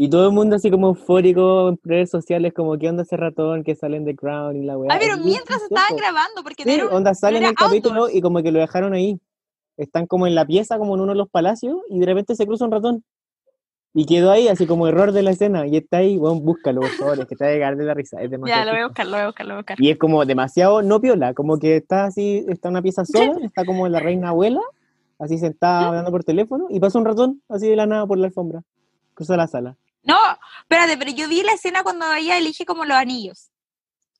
Y 0.00 0.08
todo 0.08 0.28
el 0.28 0.32
mundo 0.32 0.54
así 0.54 0.70
como 0.70 0.86
eufórico 0.90 1.70
en 1.70 1.80
redes 1.82 2.08
sociales, 2.10 2.52
como 2.54 2.78
¿qué 2.78 2.88
onda 2.88 3.02
ese 3.02 3.16
ratón 3.16 3.64
que 3.64 3.74
sale 3.74 3.96
en 3.96 4.04
The 4.04 4.14
Crown 4.14 4.54
y 4.56 4.64
la 4.64 4.78
weá? 4.78 4.94
Ah, 4.94 4.98
pero 5.00 5.16
mientras 5.16 5.60
estaban 5.60 5.96
grabando, 5.96 6.44
porque 6.44 6.62
Sí, 6.62 6.80
un- 6.80 6.92
onda 6.92 7.14
sale 7.14 7.38
en 7.38 7.42
era 7.42 7.50
el 7.50 7.56
capítulo 7.56 8.08
y 8.08 8.20
como 8.20 8.40
que 8.40 8.52
lo 8.52 8.60
dejaron 8.60 8.92
ahí. 8.94 9.18
Están 9.76 10.06
como 10.06 10.28
en 10.28 10.36
la 10.36 10.46
pieza, 10.46 10.78
como 10.78 10.94
en 10.94 11.00
uno 11.00 11.12
de 11.12 11.18
los 11.18 11.28
palacios, 11.28 11.78
y 11.88 11.98
de 11.98 12.06
repente 12.06 12.36
se 12.36 12.46
cruza 12.46 12.64
un 12.64 12.70
ratón. 12.70 13.02
Y 13.92 14.06
quedó 14.06 14.30
ahí, 14.30 14.46
así 14.46 14.68
como 14.68 14.86
error 14.86 15.10
de 15.10 15.22
la 15.24 15.32
escena. 15.32 15.66
Y 15.66 15.76
está 15.76 15.96
ahí, 15.96 16.16
bueno, 16.16 16.38
búscalo, 16.40 16.80
por 16.82 16.90
favor, 16.90 17.18
es 17.18 17.26
que 17.26 17.34
te 17.34 17.44
va 17.44 17.50
a 17.50 17.54
llegar 17.54 17.76
de 17.76 17.84
la 17.84 17.94
risa. 17.94 18.22
Es 18.22 18.30
demasiado 18.30 18.60
Ya, 18.60 18.64
lo 18.66 18.70
voy 18.70 18.80
a 18.82 18.86
buscar, 18.86 19.06
lo 19.06 19.12
voy 19.12 19.20
a 19.22 19.26
buscar, 19.26 19.46
lo 19.46 19.52
voy 19.54 19.56
a 19.56 19.62
buscar. 19.62 19.76
Y 19.82 19.90
es 19.90 19.98
como 19.98 20.24
demasiado 20.24 20.80
no 20.82 21.00
piola, 21.00 21.34
como 21.34 21.58
que 21.58 21.74
está 21.74 22.04
así, 22.04 22.44
está 22.48 22.68
en 22.68 22.74
una 22.74 22.82
pieza 22.82 23.04
sola, 23.04 23.32
está 23.44 23.64
como 23.64 23.88
la 23.88 23.98
reina 23.98 24.28
abuela, 24.28 24.60
así 25.18 25.38
sentada 25.38 25.88
hablando 25.88 26.12
por 26.12 26.22
teléfono, 26.22 26.66
y 26.70 26.78
pasa 26.78 27.00
un 27.00 27.04
ratón 27.04 27.42
así 27.48 27.66
de 27.68 27.74
la 27.74 27.86
nada 27.86 28.06
por 28.06 28.18
la 28.18 28.26
alfombra. 28.28 28.62
Cruza 29.14 29.36
la 29.36 29.48
sala. 29.48 29.76
No, 30.08 30.16
espérate, 30.62 30.96
pero 30.96 31.10
yo 31.12 31.28
vi 31.28 31.42
la 31.42 31.52
escena 31.52 31.82
cuando 31.82 32.12
ella 32.14 32.38
elige 32.38 32.64
como 32.64 32.84
los 32.84 32.96
anillos. 32.96 33.50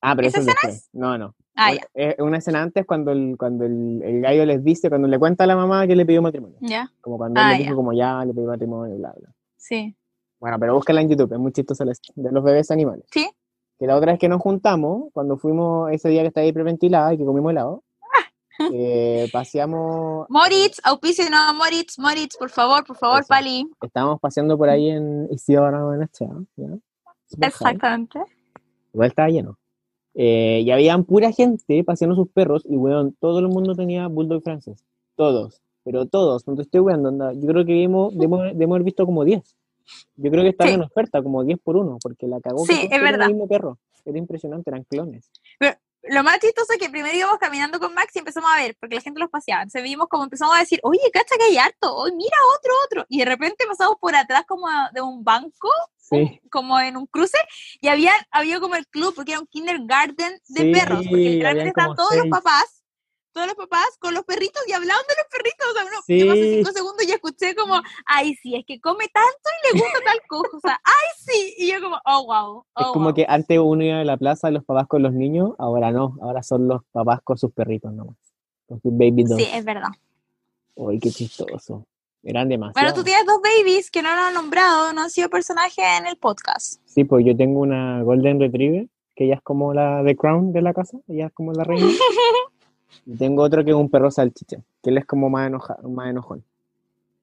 Ah, 0.00 0.14
pero 0.14 0.28
¿Esa 0.28 0.40
eso 0.40 0.50
es. 0.68 0.88
No, 0.92 1.18
no. 1.18 1.34
Ah, 1.56 1.72
ya, 1.74 1.80
Es 1.94 2.14
una 2.20 2.38
escena 2.38 2.62
antes 2.62 2.86
cuando 2.86 3.10
el, 3.10 3.36
cuando 3.36 3.64
el, 3.64 4.00
el 4.04 4.20
gallo 4.20 4.44
les 4.46 4.62
dice, 4.62 4.88
cuando 4.88 5.08
le 5.08 5.18
cuenta 5.18 5.42
a 5.42 5.46
la 5.48 5.56
mamá 5.56 5.86
que 5.88 5.96
le 5.96 6.06
pidió 6.06 6.22
matrimonio. 6.22 6.56
ya, 6.60 6.88
Como 7.00 7.16
cuando 7.18 7.40
Ah, 7.40 7.50
él 7.52 7.58
le 7.58 7.64
ya. 7.64 7.70
dijo 7.70 7.76
como 7.76 7.92
ya 7.92 8.24
le 8.24 8.32
pidió 8.32 8.46
matrimonio, 8.48 8.96
bla, 8.96 9.12
bla. 9.18 9.30
sí. 9.56 9.94
Bueno, 10.40 10.56
pero 10.60 10.74
búscala 10.74 11.00
en 11.00 11.08
YouTube, 11.08 11.32
es 11.32 11.38
muy 11.40 11.50
chistosa 11.50 11.84
la 11.84 11.90
escena 11.90 12.28
de 12.28 12.30
los 12.32 12.44
bebés 12.44 12.70
animales. 12.70 13.04
¿Sí? 13.10 13.28
Que 13.76 13.88
la 13.88 13.96
otra 13.96 14.12
vez 14.12 14.20
que 14.20 14.28
nos 14.28 14.40
juntamos, 14.40 15.10
cuando 15.12 15.36
fuimos 15.36 15.90
ese 15.90 16.10
día 16.10 16.20
que 16.22 16.28
estaba 16.28 16.46
hiperventilada 16.46 17.12
y 17.12 17.18
que 17.18 17.24
comimos 17.24 17.50
helado, 17.50 17.82
eh, 18.72 19.28
paseamos, 19.32 20.26
Moritz, 20.28 20.80
auspicio 20.84 21.24
no, 21.30 21.54
Moritz, 21.54 21.98
Moritz, 21.98 22.36
por 22.36 22.50
favor, 22.50 22.84
por 22.84 22.96
favor, 22.96 23.20
Eso. 23.20 23.28
Pali. 23.28 23.66
estábamos 23.82 24.20
paseando 24.20 24.56
por 24.58 24.68
ahí 24.68 24.90
en 24.90 25.28
Isidora. 25.30 25.80
Super 26.56 26.80
high. 27.28 27.48
Exactamente. 27.48 28.20
Igual 28.92 29.08
estaba 29.08 29.28
lleno. 29.28 29.58
Eh, 30.14 30.62
y 30.64 30.70
habían 30.70 31.04
pura 31.04 31.30
gente 31.30 31.84
paseando 31.84 32.16
sus 32.16 32.28
perros 32.28 32.62
y, 32.68 32.76
weón, 32.76 33.14
todo 33.20 33.38
el 33.38 33.48
mundo 33.48 33.74
tenía 33.74 34.08
Bulldog 34.08 34.42
francés. 34.42 34.84
Todos. 35.14 35.60
Pero 35.84 36.06
todos. 36.06 36.46
No 36.48 36.56
te 36.56 36.62
estoy 36.62 36.80
weando. 36.80 37.32
Yo 37.34 37.46
creo 37.48 37.64
que 37.64 37.72
vimos, 37.72 38.14
debemos, 38.14 38.42
debemos 38.52 38.74
haber 38.76 38.84
visto 38.84 39.06
como 39.06 39.24
10. 39.24 39.56
Yo 40.16 40.30
creo 40.30 40.42
que 40.42 40.50
estaban 40.50 40.70
Sí. 40.72 40.74
en 40.74 40.82
oferta, 40.82 41.22
como 41.22 41.44
10 41.44 41.58
por 41.60 41.76
1, 41.76 41.98
porque 42.02 42.26
la 42.26 42.40
cagó 42.40 42.64
Sí, 42.66 42.88
es 42.90 43.00
verdad. 43.00 43.28
el 43.28 43.34
mismo 43.34 43.46
perro. 43.48 43.78
Era 44.04 44.18
impresionante, 44.18 44.70
eran 44.70 44.84
clones. 44.84 45.30
Lo 46.04 46.22
más 46.22 46.38
chistoso 46.38 46.72
es 46.72 46.78
que 46.78 46.88
primero 46.88 47.16
íbamos 47.16 47.38
caminando 47.38 47.78
con 47.80 47.92
Max 47.92 48.14
y 48.14 48.20
empezamos 48.20 48.50
a 48.52 48.56
ver, 48.56 48.76
porque 48.80 48.94
la 48.96 49.00
gente 49.00 49.20
los 49.20 49.30
paseaba. 49.30 49.62
Entonces 49.62 49.82
vimos 49.82 50.08
como 50.08 50.24
empezamos 50.24 50.56
a 50.56 50.60
decir, 50.60 50.78
oye, 50.82 51.00
cacha 51.12 51.36
que 51.36 51.44
hay 51.44 51.58
harto, 51.58 51.94
oye, 51.94 52.14
mira 52.14 52.36
otro, 52.56 52.72
otro. 52.86 53.06
Y 53.08 53.18
de 53.18 53.24
repente 53.24 53.66
pasamos 53.66 53.96
por 54.00 54.14
atrás 54.14 54.44
como 54.46 54.66
de 54.92 55.00
un 55.00 55.24
banco, 55.24 55.68
Sí. 55.96 56.40
como 56.50 56.80
en 56.80 56.96
un 56.96 57.06
cruce, 57.06 57.36
y 57.82 57.88
había, 57.88 58.12
había 58.30 58.60
como 58.60 58.76
el 58.76 58.86
club, 58.86 59.14
porque 59.14 59.32
era 59.32 59.40
un 59.40 59.46
kindergarten 59.46 60.40
de 60.48 60.62
Sí, 60.62 60.72
perros, 60.72 61.00
porque 61.04 61.16
literalmente 61.16 61.68
estaban 61.68 61.96
todos 61.96 62.16
los 62.16 62.28
papás, 62.28 62.77
todos 63.32 63.46
los 63.46 63.56
papás 63.56 63.88
con 63.98 64.14
los 64.14 64.24
perritos 64.24 64.62
y 64.66 64.72
hablaban 64.72 65.02
de 65.08 65.14
los 65.16 65.26
perritos. 65.30 65.68
O 65.68 65.72
sea, 65.72 65.84
uno, 65.84 65.96
yo 66.08 66.26
pasé 66.28 66.42
Sí. 66.42 66.54
cinco 66.56 66.72
segundos 66.72 67.06
y 67.06 67.12
escuché 67.12 67.54
como, 67.54 67.80
ay, 68.06 68.34
sí, 68.34 68.56
es 68.56 68.64
que 68.66 68.80
come 68.80 69.06
tanto 69.12 69.48
y 69.62 69.76
le 69.76 69.82
gusta 69.82 69.98
tal 70.04 70.20
cosa. 70.28 70.56
O 70.56 70.60
sea, 70.60 70.80
ay, 70.84 71.08
sí. 71.18 71.54
Y 71.58 71.72
yo 71.72 71.80
como, 71.80 71.98
oh, 72.04 72.26
wow. 72.26 72.64
Es 72.76 72.86
oh, 72.86 72.92
como 72.92 73.06
wow. 73.06 73.14
que 73.14 73.26
antes 73.28 73.58
uno 73.58 73.84
iba 73.84 74.00
a 74.00 74.04
la 74.04 74.16
plaza, 74.16 74.50
los 74.50 74.64
papás 74.64 74.86
con 74.88 75.02
los 75.02 75.12
niños, 75.12 75.52
ahora 75.58 75.90
no. 75.90 76.16
Ahora 76.22 76.42
son 76.42 76.68
los 76.68 76.82
papás 76.92 77.20
con 77.22 77.38
sus 77.38 77.52
perritos 77.52 77.92
nomás. 77.92 78.16
Con 78.66 78.80
sus 78.80 78.92
baby 78.92 79.24
dogs. 79.24 79.42
Sí, 79.42 79.48
es 79.52 79.64
verdad. 79.64 79.88
Uy, 80.74 80.98
qué 80.98 81.10
chistoso. 81.10 81.86
Eran 82.22 82.48
demasiado. 82.48 82.84
Bueno, 82.84 82.94
tú 82.94 83.04
tienes 83.04 83.24
dos 83.26 83.40
babies 83.42 83.90
que 83.90 84.02
no 84.02 84.14
lo 84.14 84.22
han 84.22 84.34
nombrado, 84.34 84.92
no 84.92 85.02
han 85.02 85.10
sido 85.10 85.30
personajes 85.30 85.84
en 85.98 86.06
el 86.06 86.16
podcast. 86.16 86.80
Sí, 86.84 87.04
pues 87.04 87.24
yo 87.24 87.36
tengo 87.36 87.60
una 87.60 88.02
Golden 88.02 88.40
Retriever, 88.40 88.88
que 89.14 89.24
ella 89.24 89.36
es 89.36 89.42
como 89.42 89.72
la 89.72 90.02
de 90.02 90.16
Crown 90.16 90.52
de 90.52 90.62
la 90.62 90.74
casa, 90.74 90.98
ella 91.08 91.26
es 91.26 91.32
como 91.32 91.52
la 91.52 91.64
reina. 91.64 91.86
y 93.06 93.16
tengo 93.16 93.42
otro 93.42 93.64
que 93.64 93.70
es 93.70 93.76
un 93.76 93.90
perro 93.90 94.10
salchicha, 94.10 94.58
que 94.82 94.90
él 94.90 94.98
es 94.98 95.06
como 95.06 95.28
más, 95.30 95.46
enoja, 95.46 95.76
más 95.82 96.10
enojón. 96.10 96.44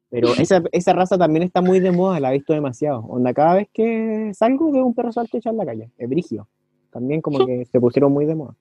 Pero 0.10 0.30
esa, 0.38 0.62
esa 0.72 0.94
raza 0.94 1.18
también 1.18 1.44
está 1.44 1.62
muy 1.62 1.80
de 1.80 1.92
moda, 1.92 2.20
la 2.20 2.30
he 2.32 2.38
visto 2.38 2.54
demasiado. 2.54 3.00
Onda, 3.02 3.34
cada 3.34 3.56
vez 3.56 3.68
que 3.74 4.32
salgo 4.34 4.72
veo 4.72 4.86
un 4.86 4.94
perro 4.94 5.12
salchicha 5.12 5.50
en 5.50 5.58
la 5.58 5.66
calle, 5.66 5.92
es 5.98 6.10
brigio. 6.10 6.48
También 6.92 7.22
como 7.22 7.46
que 7.46 7.66
se 7.66 7.80
pusieron 7.80 8.14
muy 8.14 8.26
de 8.26 8.36
moda. 8.36 8.56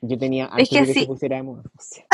Yo 0.00 0.18
tenía 0.18 0.46
antes 0.46 0.68
que 0.70 0.80
de 0.80 0.86
que 0.86 0.94
sí. 0.94 1.00
se 1.00 1.06
pusiera 1.06 1.36
de 1.36 1.42
moda. 1.42 1.62
O 1.78 1.82
sea, 1.82 2.04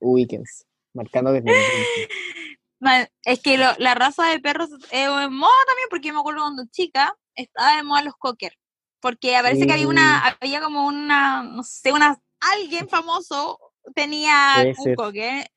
weekends, 0.00 0.66
marcando 0.94 1.32
desde 1.32 1.50
Ma- 2.80 3.08
Es 3.24 3.40
que 3.42 3.58
lo- 3.58 3.76
la 3.78 3.94
raza 3.94 4.26
de 4.28 4.38
perros 4.38 4.70
es 4.70 4.78
en 4.92 5.32
moda 5.34 5.52
también, 5.66 5.88
porque 5.90 6.08
yo 6.08 6.14
me 6.14 6.20
acuerdo 6.20 6.42
cuando 6.42 6.64
chica 6.70 7.16
estaba 7.34 7.76
de 7.76 7.82
moda 7.82 8.02
los 8.02 8.14
cocker. 8.16 8.52
Porque 9.00 9.36
parece 9.42 9.66
que 9.66 9.72
había 9.72 9.88
una, 9.88 10.22
había 10.40 10.60
como 10.60 10.86
una, 10.86 11.42
no 11.42 11.62
sé, 11.62 11.92
una, 11.92 12.20
alguien 12.40 12.88
famoso 12.88 13.58
tenía 13.94 14.54
un 14.78 14.94
cocker. 14.94 15.50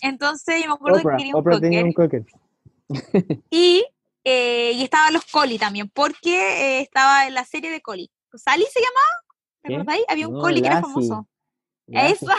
Entonces 0.00 0.62
yo 0.62 0.68
me 0.68 0.74
acuerdo 0.74 0.98
Oprah, 1.00 1.16
que 1.16 1.18
quería 1.18 1.34
un 1.34 1.40
Oprah 1.40 1.54
cocker. 1.54 1.70
tenía 1.70 1.84
un 1.84 1.92
cocker. 1.92 2.24
Y, 3.50 3.84
eh, 4.24 4.72
y 4.74 4.82
estaban 4.82 5.12
los 5.12 5.24
Collie 5.24 5.58
también, 5.58 5.88
porque 5.88 6.78
eh, 6.78 6.80
estaba 6.80 7.26
en 7.26 7.34
la 7.34 7.44
serie 7.44 7.70
de 7.70 7.80
Collie. 7.80 8.10
¿Sally 8.34 8.64
se 8.72 8.80
llamaba? 8.80 9.26
¿Te 9.62 9.74
acordáis? 9.74 10.04
Había 10.08 10.28
un 10.28 10.34
No, 10.34 10.40
Collie 10.40 10.60
que 10.60 10.68
era 10.68 10.80
famoso. 10.80 11.26
Lassie 11.86 12.12
Eso. 12.12 12.32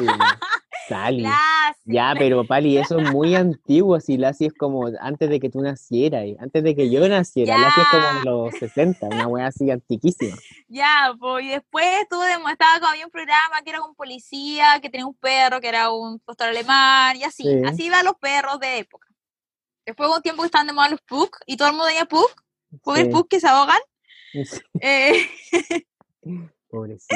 Sally. 0.88 1.21
Lassie. 1.21 1.82
Ya, 1.86 2.13
pero 2.17 2.45
Pali, 2.45 2.78
eso 2.78 3.00
es 3.00 3.12
muy 3.12 3.36
antiguo, 3.36 4.00
si 4.00 4.17
Lassie 4.17 4.47
es 4.47 4.54
como 4.54 4.88
antes 5.00 5.30
de 5.30 5.39
que 5.39 5.50
tú 5.50 5.62
nacieras, 5.62 6.26
antes 6.39 6.63
de 6.63 6.76
que 6.76 6.89
yo 6.89 7.08
naciera, 7.08 7.58
Lassie 7.58 7.84
es 7.84 7.89
como 7.89 8.04
Ya. 8.04 8.21
los 8.23 8.54
60, 8.56 9.08
una 9.08 9.28
wea 9.28 9.47
así 9.47 9.69
antiquísima. 9.71 10.36
Ya, 10.67 11.13
pues, 11.19 11.45
y 11.45 11.50
después 11.50 11.86
estuvo 12.02 12.21
de, 12.23 12.34
estaba 12.52 12.80
como 12.80 12.91
había 12.91 13.06
un 13.06 13.12
programa 13.12 13.62
que 13.63 13.69
era 13.69 13.80
con 13.80 13.95
policía, 13.95 14.80
que 14.82 14.89
tenía 14.89 15.06
un 15.08 15.15
perro, 15.15 15.60
que 15.62 15.69
era 15.69 15.91
un 15.91 16.19
pastor 16.19 16.50
alemán, 16.50 17.15
y 17.17 17.23
así, 17.23 17.43
Sí. 17.43 17.62
así 17.65 17.86
iban 17.86 18.04
los 18.06 18.15
perros 18.15 18.60
de 18.60 18.80
época. 18.80 19.08
Después 19.86 20.10
hubo 20.10 20.17
un 20.17 20.21
tiempo 20.21 20.41
que 20.41 20.47
estaban 20.47 20.67
de 20.67 20.73
moda 20.73 20.89
los 20.89 21.02
Pug, 21.02 21.30
y 21.45 21.56
todo 21.58 21.69
el 21.69 21.73
mundo 21.73 21.88
tenía 21.88 22.06
Pug, 22.06 22.30
pobres 22.84 23.06
Sí, 23.06 23.12
Pug 23.12 23.28
que 23.30 23.39
se 23.39 23.47
ahogan. 23.47 23.80
eh, 24.82 25.13
Pobrecito. 26.69 27.15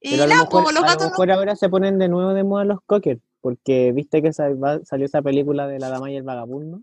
y 0.00 0.10
Pero 0.10 0.24
a 0.24 0.26
lo 0.26 0.34
mejor, 0.34 0.48
como 0.48 0.72
los 0.72 0.82
a 0.82 0.86
lo 0.86 0.92
gatos 0.92 1.04
no- 1.06 1.10
mejor 1.10 1.30
ahora 1.32 1.56
se 1.56 1.68
ponen 1.68 1.98
de 1.98 2.08
nuevo 2.08 2.32
de 2.34 2.44
moda 2.44 2.64
los 2.64 2.78
cocker, 2.86 3.18
porque 3.40 3.92
viste 3.92 4.22
que 4.22 4.32
sal- 4.32 4.62
va- 4.62 4.80
salió 4.84 5.06
esa 5.06 5.22
película 5.22 5.66
de 5.66 5.78
La 5.78 5.88
Dama 5.88 6.10
y 6.10 6.16
el 6.16 6.22
Vagabundo. 6.22 6.80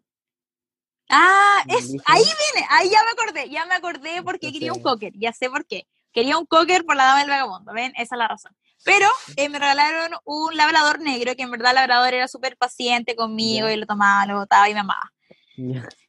Ah, 1.09 1.63
¿No 1.67 1.77
es, 1.77 1.85
ahí 2.05 2.21
viene, 2.23 2.67
ahí 2.69 2.89
ya 2.89 3.01
me 3.05 3.11
acordé, 3.11 3.49
ya 3.49 3.65
me 3.65 3.75
acordé 3.75 4.21
porque 4.23 4.51
quería 4.51 4.73
un 4.73 4.81
cocker, 4.81 5.13
ya 5.15 5.31
sé 5.31 5.49
por 5.49 5.65
qué. 5.65 5.87
Quería 6.11 6.37
un 6.37 6.45
cocker 6.45 6.83
por 6.83 6.95
la 6.97 7.03
dama 7.05 7.19
del 7.19 7.29
vagabundo, 7.29 7.71
¿ven? 7.73 7.93
Esa 7.95 8.15
es 8.15 8.19
la 8.19 8.27
razón. 8.27 8.51
Pero 8.83 9.07
eh, 9.37 9.47
me 9.49 9.59
regalaron 9.59 10.11
un 10.25 10.55
labrador 10.57 10.99
negro, 10.99 11.35
que 11.35 11.43
en 11.43 11.51
verdad 11.51 11.71
el 11.71 11.75
labrador 11.75 12.13
era 12.13 12.27
súper 12.27 12.57
paciente 12.57 13.15
conmigo 13.15 13.69
y 13.69 13.75
lo 13.77 13.85
tomaba, 13.85 14.25
lo 14.25 14.39
botaba 14.39 14.67
y 14.69 14.73
me 14.73 14.79
amaba. 14.81 15.11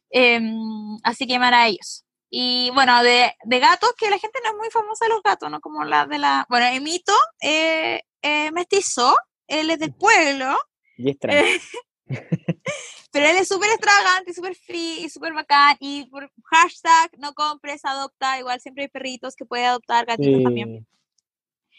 Em, 0.09 0.97
así 1.03 1.27
que 1.27 1.37
maravilloso. 1.39 2.03
Y 2.29 2.69
bueno, 2.73 3.01
de, 3.03 3.33
de 3.43 3.59
gatos, 3.59 3.93
que 3.97 4.09
la 4.09 4.19
gente 4.19 4.39
no 4.43 4.51
es 4.51 4.57
muy 4.57 4.69
famosa 4.69 5.05
de 5.05 5.09
los 5.09 5.23
gatos, 5.23 5.49
¿no? 5.49 5.59
Como 5.61 5.83
la 5.83 6.05
de 6.05 6.19
la... 6.19 6.45
Bueno, 6.49 6.67
Emito 6.67 7.13
eh, 7.41 8.03
eh, 8.21 8.51
mestizo, 8.51 9.17
él 9.47 9.71
es 9.71 9.79
del 9.79 9.93
pueblo, 9.93 10.57
Y 10.97 11.09
es 11.09 11.19
trans. 11.19 11.37
Eh, 11.37 11.61
pero 13.11 13.25
él 13.27 13.37
es 13.37 13.47
súper 13.47 13.71
extravagante, 13.71 14.33
súper 14.33 14.55
free 14.55 15.05
y 15.05 15.09
súper 15.09 15.33
bacán. 15.33 15.75
Y 15.79 16.05
por 16.05 16.31
hashtag 16.45 17.17
no 17.17 17.33
compres, 17.33 17.83
adopta. 17.83 18.37
Igual 18.37 18.61
siempre 18.61 18.83
hay 18.83 18.89
perritos 18.89 19.35
que 19.35 19.45
puede 19.45 19.65
adoptar, 19.65 20.05
gatitos 20.05 20.43
también. 20.43 20.87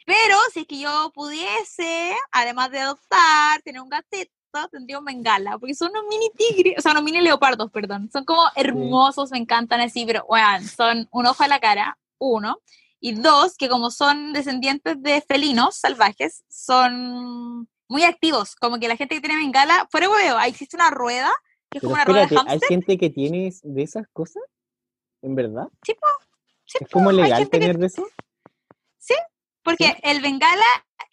Pero 0.07 0.37
si 0.53 0.61
es 0.61 0.67
que 0.67 0.81
yo 0.81 1.13
pudiese, 1.15 2.17
además 2.33 2.71
de 2.71 2.81
adoptar, 2.81 3.63
tener 3.63 3.81
un 3.81 3.89
gatito, 3.89 4.33
tendría 4.71 4.99
un 4.99 5.05
bengala. 5.05 5.59
Porque 5.59 5.75
son 5.75 5.91
unos 5.91 6.05
mini 6.09 6.31
tigres, 6.37 6.79
o 6.79 6.81
sea, 6.83 6.93
unos 6.93 7.05
mini 7.05 7.21
leopardos, 7.21 7.71
perdón. 7.71 8.11
Son 8.13 8.25
como 8.25 8.43
hermosos, 8.57 9.31
me 9.31 9.39
encantan 9.39 9.81
así, 9.81 10.05
pero 10.07 10.25
weón, 10.29 10.65
son 10.65 11.09
un 11.11 11.27
ojo 11.27 11.43
a 11.43 11.49
la 11.49 11.61
cara, 11.61 11.99
uno. 12.19 12.61
Y 13.01 13.13
dos, 13.13 13.57
que 13.57 13.69
como 13.69 13.91
son 13.91 14.33
descendientes 14.33 15.03
de 15.03 15.23
felinos 15.23 15.77
salvajes, 15.77 16.45
son 16.51 17.69
muy 17.89 18.05
activos. 18.05 18.57
Como 18.57 18.79
que 18.79 18.89
la 18.89 18.97
gente 18.97 19.15
que 19.15 19.21
tiene 19.21 19.37
bengala, 19.37 19.89
fuera 19.91 20.11
huevo, 20.11 20.39
ahí 20.39 20.51
existe 20.51 20.77
una 20.77 20.91
rueda, 20.91 21.31
que 21.71 21.79
es 21.79 21.83
Pero 21.83 21.93
como 21.93 21.95
una 21.95 22.05
rueda 22.05 22.27
de 22.27 22.51
¿hay 22.53 22.61
gente 22.69 22.99
que 22.99 23.11
tiene 23.11 23.53
de 23.63 23.83
esas 23.83 24.07
cosas? 24.13 24.43
¿En 25.23 25.35
verdad? 25.35 25.69
Sí, 25.83 25.95
po, 25.95 26.07
sí, 26.67 26.79
¿Es 26.81 26.91
como 26.91 27.07
po, 27.07 27.13
legal 27.13 27.39
gente 27.39 27.51
que- 27.59 27.59
tener 27.61 27.79
de 27.79 27.87
eso? 27.87 28.07
Porque 29.63 29.97
el 30.03 30.21
bengala, 30.23 30.65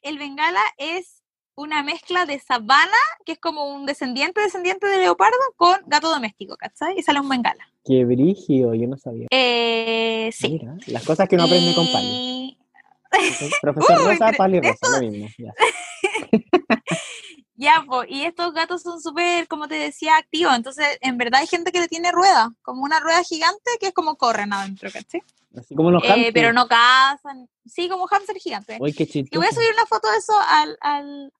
el 0.01 0.17
bengala 0.17 0.61
es 0.77 1.16
una 1.57 1.81
mezcla 1.83 2.25
de 2.25 2.39
sabana, 2.39 2.97
que 3.25 3.33
es 3.33 3.39
como 3.39 3.65
un 3.65 3.85
descendiente 3.87 4.39
descendiente 4.41 4.85
de 4.87 4.97
leopardo, 4.99 5.35
con 5.55 5.75
gato 5.87 6.09
doméstico, 6.09 6.55
¿cachai? 6.55 6.97
Y 6.97 7.03
sale 7.03 7.19
un 7.19 7.27
bengala. 7.27 7.67
Qué 7.83 8.05
brigio, 8.05 8.73
yo 8.75 8.87
no 8.87 8.95
sabía. 8.97 9.27
Eh, 9.31 10.29
sí. 10.31 10.49
Mira, 10.49 10.75
las 10.85 11.03
cosas 11.03 11.27
que 11.27 11.35
uno 11.35 11.45
aprende 11.45 11.73
con 11.73 11.91
Pali. 11.91 12.07
Y- 12.07 12.57
Profesor 13.61 13.97
Uy, 14.01 14.05
Rosa, 14.05 14.31
Pali 14.37 14.59
Rosa, 14.59 14.89
lo 14.91 14.99
mismo. 15.09 15.27
ya. 15.37 15.53
Ya, 17.59 17.83
pues, 17.87 18.07
y 18.11 18.21
estos 18.23 18.53
gatos 18.53 18.83
son 18.83 19.01
súper, 19.01 19.47
como 19.47 19.67
te 19.67 19.73
decía, 19.73 20.15
activos. 20.15 20.55
Entonces, 20.55 20.85
en 21.01 21.17
verdad 21.17 21.41
hay 21.41 21.47
gente 21.47 21.71
que 21.71 21.79
le 21.79 21.87
tiene 21.87 22.11
rueda, 22.11 22.51
como 22.61 22.83
una 22.83 22.99
rueda 22.99 23.23
gigante 23.23 23.71
que 23.79 23.87
es 23.87 23.93
como 23.93 24.15
corren 24.15 24.53
adentro, 24.53 24.91
¿cachai? 24.91 25.23
Así 25.57 25.73
como 25.73 25.89
los 25.89 26.03
Eh, 26.03 26.29
pero 26.35 26.53
no 26.53 26.67
cazan. 26.67 27.49
Sí, 27.65 27.89
como 27.89 28.05
hamster 28.05 28.37
gigante. 28.37 28.77
Uy, 28.79 28.93
qué 28.93 29.03
Y 29.03 29.07
chistoso. 29.07 29.39
voy 29.39 29.47
a 29.47 29.51
subir 29.51 29.69
una 29.73 29.87
foto 29.87 30.07
de 30.11 30.17
eso 30.17 30.33
al, 30.47 30.77
al, 30.81 31.33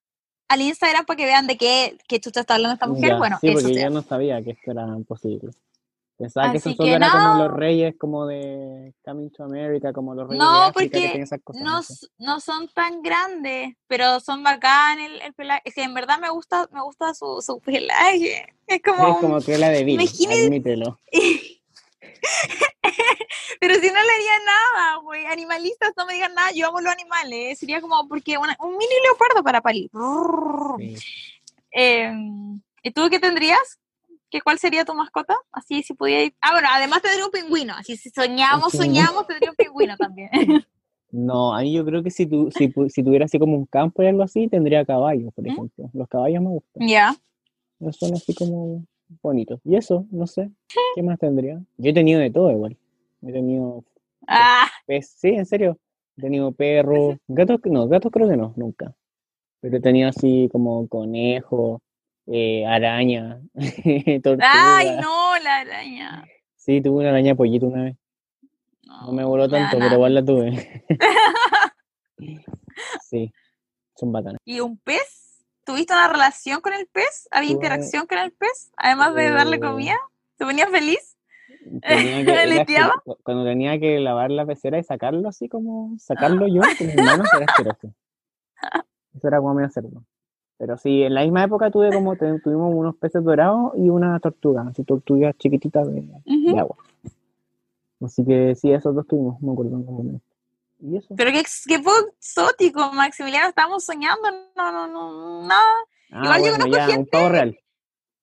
al 0.49 0.61
Instagram 0.61 1.05
para 1.05 1.17
que 1.17 1.25
vean 1.25 1.47
de 1.47 1.57
qué, 1.57 1.97
qué 2.07 2.19
chucha 2.19 2.41
está 2.41 2.55
hablando 2.55 2.73
esta 2.75 2.87
mujer. 2.87 3.09
Ya, 3.09 3.17
bueno, 3.17 3.37
sí, 3.41 3.47
eso 3.49 3.59
porque 3.61 3.73
se 3.75 3.81
yo 3.81 3.89
no 3.89 4.01
sabía 4.01 4.41
que 4.43 4.51
esto 4.51 4.71
era 4.71 4.85
posible. 5.07 5.51
Pensaba 6.17 6.51
que 6.51 6.57
eso 6.57 6.71
solo 6.73 6.85
que 6.89 6.93
era 6.95 7.11
como 7.11 7.43
los 7.43 7.53
reyes 7.53 7.95
como 7.95 8.25
de 8.25 8.91
Coming 9.05 9.29
to 9.29 9.43
America, 9.43 9.93
como 9.93 10.15
los 10.15 10.27
reyes 10.27 10.43
No, 10.43 10.61
de 10.61 10.65
África 10.69 10.97
que 10.99 11.05
porque 11.09 11.21
esas 11.21 11.39
cosas. 11.43 11.61
no, 11.61 11.79
no 12.33 12.39
son 12.39 12.67
tan 12.69 13.03
grandes, 13.03 13.75
pero 13.85 14.19
son 14.19 14.41
bacán 14.41 14.97
el, 14.99 15.21
el 15.21 15.33
pelaje. 15.35 15.61
Es 15.65 15.75
que 15.75 15.83
en 15.83 15.93
verdad 15.93 16.17
me 16.19 16.31
gusta, 16.31 16.67
me 16.71 16.81
gusta 16.81 17.13
su, 17.13 17.39
su 17.45 17.59
pelaje. 17.59 18.47
Es 18.65 18.81
como, 18.81 19.07
Es 19.09 19.17
como 19.17 19.41
que 19.41 19.59
la 19.59 19.69
de 19.69 19.81
Imagínate- 19.81 20.45
admítelo. 20.47 20.99
Pero 23.59 23.73
si 23.75 23.87
no 23.87 23.93
le 23.93 23.99
haría 23.99 24.39
nada, 24.45 24.95
güey. 24.97 25.25
Animalistas 25.25 25.91
no 25.97 26.05
me 26.05 26.13
digan 26.13 26.33
nada, 26.33 26.51
yo 26.51 26.67
amo 26.67 26.79
los 26.81 26.91
animales. 26.93 27.57
Sería 27.59 27.81
como 27.81 28.07
porque 28.07 28.37
una- 28.37 28.55
un 28.59 28.71
mini 28.77 28.93
leopardo 29.03 29.43
para 29.43 29.61
Pali. 29.61 29.89
Sí. 30.79 30.95
Eh, 31.71 32.11
¿Y 32.83 32.91
tú 32.91 33.09
qué 33.09 33.19
tendrías? 33.19 33.79
¿Qué, 34.29 34.41
¿Cuál 34.41 34.59
sería 34.59 34.83
tu 34.85 34.93
mascota? 34.93 35.37
Así 35.51 35.83
si 35.83 35.93
pudiera 35.93 36.33
Ah, 36.41 36.51
bueno, 36.51 36.67
además 36.71 37.01
tendría 37.01 37.25
un 37.25 37.31
pingüino. 37.31 37.73
Así 37.75 37.95
si 37.97 38.09
soñamos, 38.09 38.73
soñamos, 38.73 39.25
tendría 39.27 39.49
un 39.51 39.55
pingüino 39.55 39.95
también. 39.97 40.29
No, 41.09 41.55
a 41.55 41.61
mí 41.61 41.73
yo 41.73 41.85
creo 41.85 42.03
que 42.03 42.11
si, 42.11 42.25
tu, 42.25 42.51
si, 42.51 42.69
si 42.89 43.01
tuviera 43.01 43.23
así 43.25 43.39
como 43.39 43.55
un 43.55 43.65
campo 43.65 44.03
y 44.03 44.07
algo 44.07 44.23
así, 44.23 44.49
tendría 44.49 44.83
caballos, 44.83 45.33
por 45.33 45.45
¿Mm? 45.45 45.51
ejemplo. 45.51 45.89
Los 45.93 46.07
caballos 46.09 46.41
me 46.43 46.49
gustan. 46.49 46.85
ya. 46.85 47.15
No 47.79 47.93
son 47.93 48.13
así 48.13 48.35
como 48.35 48.83
bonitos. 49.21 49.59
Y 49.63 49.75
eso, 49.75 50.05
no 50.11 50.27
sé. 50.27 50.49
¿Qué 50.95 51.03
más 51.03 51.19
tendría? 51.19 51.61
Yo 51.77 51.91
he 51.91 51.93
tenido 51.93 52.19
de 52.19 52.31
todo 52.31 52.51
igual. 52.51 52.77
He 53.21 53.31
tenido 53.31 53.83
Ah, 54.27 54.67
pez, 54.85 55.09
sí, 55.17 55.29
en 55.29 55.45
serio. 55.45 55.77
He 56.17 56.21
tenido 56.21 56.51
perros, 56.51 57.17
gatos, 57.27 57.59
no, 57.65 57.87
gatos 57.87 58.11
creo 58.11 58.27
que 58.27 58.37
no, 58.37 58.53
nunca. 58.55 58.93
Pero 59.61 59.77
he 59.77 59.81
tenido 59.81 60.09
así 60.09 60.49
como 60.51 60.87
conejo, 60.87 61.81
eh, 62.25 62.65
araña, 62.65 63.39
tortuga. 64.23 64.77
ay, 64.77 64.97
no, 65.01 65.37
la 65.43 65.57
araña. 65.57 66.25
Sí, 66.55 66.81
tuve 66.81 66.99
una 66.99 67.09
araña 67.09 67.35
pollito 67.35 67.67
una 67.67 67.83
vez. 67.83 67.97
No 68.83 69.11
me 69.11 69.23
voló 69.23 69.43
me 69.47 69.49
da 69.49 69.57
tanto, 69.69 69.77
pero 69.79 69.95
igual 69.95 70.13
la 70.13 70.25
tuve. 70.25 70.83
Sí, 73.09 73.31
son 73.95 74.11
bacanas. 74.11 74.39
¿Y 74.43 74.59
un 74.59 74.77
pez? 74.77 75.26
¿Tuviste 75.67 75.93
una 75.93 76.07
relación 76.07 76.61
con 76.61 76.73
el 76.73 76.87
pez? 76.87 77.27
¿Había 77.29 77.49
Tuve- 77.49 77.53
interacción 77.55 78.07
con 78.07 78.17
el 78.19 78.31
pez? 78.31 78.71
Además 78.77 79.13
de 79.13 79.29
darle 79.29 79.57
Eh, 79.57 79.59
comida. 79.59 79.95
¿Se 80.37 80.45
ponía 80.45 80.65
feliz? 80.67 81.17
Cuando 83.23 83.43
tenía 83.43 83.77
que 83.79 83.99
lavar 83.99 84.31
la 84.31 84.45
pecera 84.45 84.79
y 84.79 84.83
sacarlo 84.83 85.27
así 85.27 85.49
como, 85.49 85.95
sacarlo 85.99 86.47
yo 86.47 86.61
con 86.77 86.87
mis 86.87 86.95
manos 86.95 87.27
era 87.33 87.45
asqueroso. 87.45 87.93
Eso 89.15 89.27
era 89.27 89.37
como 89.39 89.53
medio 89.55 89.69
cerdo. 89.69 90.03
Pero 90.57 90.77
sí, 90.77 91.03
en 91.03 91.13
la 91.13 91.21
misma 91.23 91.43
época 91.43 91.69
tuve 91.69 91.91
como, 91.91 92.15
te- 92.15 92.39
tuvimos 92.39 92.73
unos 92.73 92.95
peces 92.95 93.23
dorados 93.23 93.73
y 93.75 93.89
una 93.89 94.19
tortuga, 94.19 94.65
así 94.69 94.83
tortugas 94.83 95.35
chiquititas 95.37 95.85
de, 95.93 96.03
agua. 96.57 96.77
Así 98.01 98.23
que 98.25 98.55
sí, 98.55 98.71
esos 98.71 98.95
dos 98.95 99.05
tuvimos, 99.05 99.39
me 99.41 99.51
acuerdo 99.51 99.71
en 99.73 99.77
algún 99.81 99.95
momento. 99.97 100.25
Y 100.79 100.97
eso. 100.97 101.13
Pero 101.17 101.31
qué, 101.31 101.43
qué 101.67 101.79
poco 101.79 101.97
exótico, 102.19 102.91
Maximiliano. 102.93 103.47
Estábamos 103.49 103.83
soñando. 103.83 104.29
No, 104.55 104.71
no, 104.71 104.87
no, 104.87 105.47
nada. 105.47 105.63
Ah, 106.11 106.21
igual 106.23 106.39
yo 106.43 106.49
bueno, 106.51 106.65
conozco 106.65 106.77
ya, 106.77 106.83
un 106.85 106.91
gente- 106.91 107.09
pavo 107.11 107.29
real. 107.29 107.57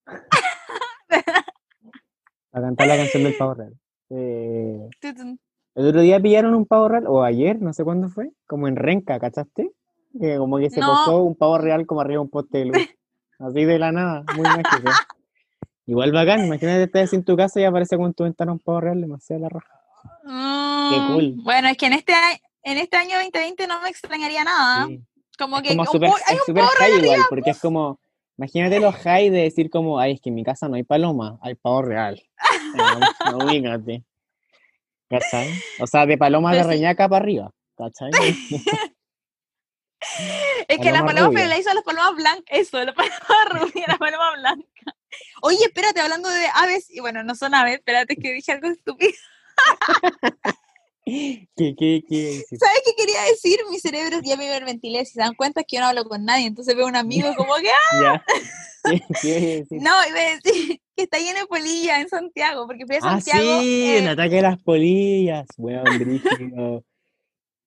A 2.53 2.61
cantar 2.61 2.87
la 2.87 2.97
canción 2.97 3.25
del 3.25 3.37
pavo 3.37 3.55
real. 3.55 3.75
Eh. 4.11 4.89
El 5.75 5.87
otro 5.89 6.01
día 6.03 6.21
pillaron 6.21 6.55
un 6.55 6.67
pavo 6.67 6.89
real, 6.89 7.05
o 7.09 7.25
ayer, 7.25 7.61
no 7.61 7.73
sé 7.73 7.83
cuándo 7.83 8.09
fue, 8.09 8.31
como 8.47 8.69
en 8.69 8.77
Renca, 8.77 9.19
¿cachaste? 9.19 9.73
Que 10.21 10.37
como 10.39 10.59
que 10.59 10.71
se 10.71 10.79
No. 10.81 10.87
posó 10.87 11.23
un 11.25 11.35
pavo 11.35 11.59
real 11.59 11.85
como 11.87 12.01
arriba 12.01 12.19
de 12.19 12.25
un 12.25 12.31
poste 12.31 12.59
de 12.59 12.65
luz. 12.67 12.77
Así 13.41 13.65
de 13.65 13.79
la 13.81 13.91
nada, 13.91 14.25
muy 14.37 14.45
mágico. 14.45 14.89
Igual 15.87 16.13
bacán, 16.13 16.45
imagínate 16.45 16.85
estás 16.85 17.13
en 17.13 17.25
tu 17.25 17.37
casa 17.37 17.61
y 17.61 17.65
aparece 17.65 17.97
con 17.97 18.15
tu 18.15 18.23
ventana 18.23 18.53
un 18.53 18.61
pavo 18.61 18.81
real, 18.81 19.01
demasiado 19.01 19.43
la 19.43 19.49
raja. 19.49 19.81
Mm, 20.25 21.13
cool. 21.13 21.33
Bueno, 21.43 21.69
es 21.69 21.77
que 21.77 21.87
en 21.87 21.93
este, 21.95 22.13
en 22.63 22.79
este 22.79 22.97
año 22.97 23.17
2020 23.17 23.67
no 23.67 23.81
me 23.83 23.89
extrañaría 23.89 24.45
nada. 24.45 24.87
Sí. 24.87 25.01
Como 25.39 25.59
Es 25.59 25.63
que 25.63 25.77
como 25.77 25.91
un 25.91 26.01
po- 26.01 26.17
hay 26.27 26.37
es 26.37 26.49
un 26.49 26.55
pavo 26.55 26.69
high 26.79 26.97
igual, 26.99 27.21
porque 27.29 27.51
es 27.51 27.59
como, 27.61 28.01
imagínate 28.39 28.79
los 28.81 28.95
high 28.97 29.31
de 29.31 29.43
decir 29.43 29.69
como, 29.71 29.99
ay, 29.99 30.13
es 30.13 30.21
que 30.21 30.29
en 30.29 30.37
mi 30.37 30.45
casa 30.45 30.69
no 30.69 30.77
hay 30.77 30.85
paloma, 30.85 31.39
hay 31.43 31.55
pavo 31.57 31.83
real. 31.83 32.23
No, 32.75 33.39
no, 33.39 33.45
ubícate. 33.47 34.05
¿Cachai? 35.09 35.49
O 35.81 35.87
sea, 35.87 36.07
de 36.07 36.19
paloma 36.19 36.51
de 36.51 36.59
Pero 36.59 36.71
sí. 36.71 36.75
reñaca 36.77 37.09
para 37.09 37.23
arriba, 37.23 37.51
¿cachai? 37.77 38.11
Es 40.69 40.79
que 40.79 40.93
la 40.93 41.05
Paloma 41.05 41.45
la 41.45 41.59
hizo 41.59 41.71
a 41.71 41.75
las 41.75 41.85
palomas 41.85 42.15
blancas. 42.15 42.45
Eso, 42.49 42.83
la 42.85 42.93
paloma 42.93 43.17
rubia, 43.51 43.85
la 43.87 43.97
paloma 43.97 44.33
blanca. 44.37 44.97
Oye, 45.43 45.59
espérate, 45.65 46.01
hablando 46.01 46.29
de 46.29 46.47
aves, 46.55 46.91
y 46.91 47.01
bueno, 47.01 47.23
no 47.23 47.35
son 47.35 47.55
aves, 47.55 47.75
espérate 47.75 48.17
que 48.17 48.33
dije 48.33 48.53
algo 48.53 48.69
estúpido. 48.69 49.13
¿Qué, 51.07 51.47
qué, 51.57 51.75
qué 51.77 52.03
dices? 52.09 52.59
¿Sabes 52.59 52.81
qué 52.85 52.93
quería 52.97 53.23
decir? 53.25 53.59
Mi 53.71 53.79
cerebro 53.79 54.21
ya 54.25 54.37
me 54.39 54.47
hiperventilé. 54.47 55.05
Si 55.05 55.13
se 55.13 55.21
dan 55.21 55.35
cuenta 55.35 55.61
es 55.61 55.67
que 55.69 55.77
yo 55.77 55.83
no 55.83 55.89
hablo 55.89 56.05
con 56.07 56.25
nadie, 56.25 56.47
entonces 56.47 56.75
veo 56.75 56.87
un 56.87 56.97
amigo 56.97 57.29
como 57.37 57.55
que, 57.57 57.69
¡ah! 57.93 58.23
¿Qué, 58.85 59.03
qué 59.21 59.29
iba 59.29 59.37
a 59.39 59.57
decir? 59.57 59.83
no, 59.83 59.91
iba 60.09 60.19
a 60.19 60.41
decir 60.41 60.81
que 60.97 61.03
está 61.03 61.19
lleno 61.19 61.41
de 61.41 61.47
polilla 61.47 62.01
en 62.01 62.09
Santiago, 62.09 62.67
porque 62.67 62.87
fui 62.87 62.97
a 62.97 62.99
Ah, 63.03 63.21
Santiago. 63.21 63.61
sí, 63.61 63.83
eh, 63.85 63.99
el 63.99 64.09
ataque 64.09 64.37
de 64.37 64.43
las 64.43 64.63
polillas. 64.63 65.47
Weón, 65.59 65.99
brígido. 65.99 66.85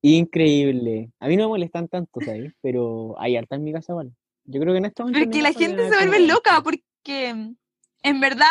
Increíble. 0.02 1.12
A 1.19 1.28
mí 1.28 1.36
no 1.38 1.43
me 1.43 1.50
molestan 1.50 1.88
tanto, 1.88 2.19
¿sabes? 2.21 2.54
Pero 2.62 3.15
hay 3.19 3.36
harta 3.36 3.56
en 3.56 3.63
mi 3.63 3.73
casa, 3.73 3.93
igual. 3.93 4.13
Yo 4.45 4.60
creo 4.62 4.73
que 4.73 4.78
en 4.80 4.86
este 4.86 5.04
momento. 5.04 5.19
Porque 5.26 5.41
la 5.41 5.54
gente 5.54 5.89
se 5.89 5.95
vuelve 5.95 6.19
loca, 6.21 6.52
20. 6.52 6.63
porque 6.63 7.36
en 8.04 8.19
verdad 8.19 8.47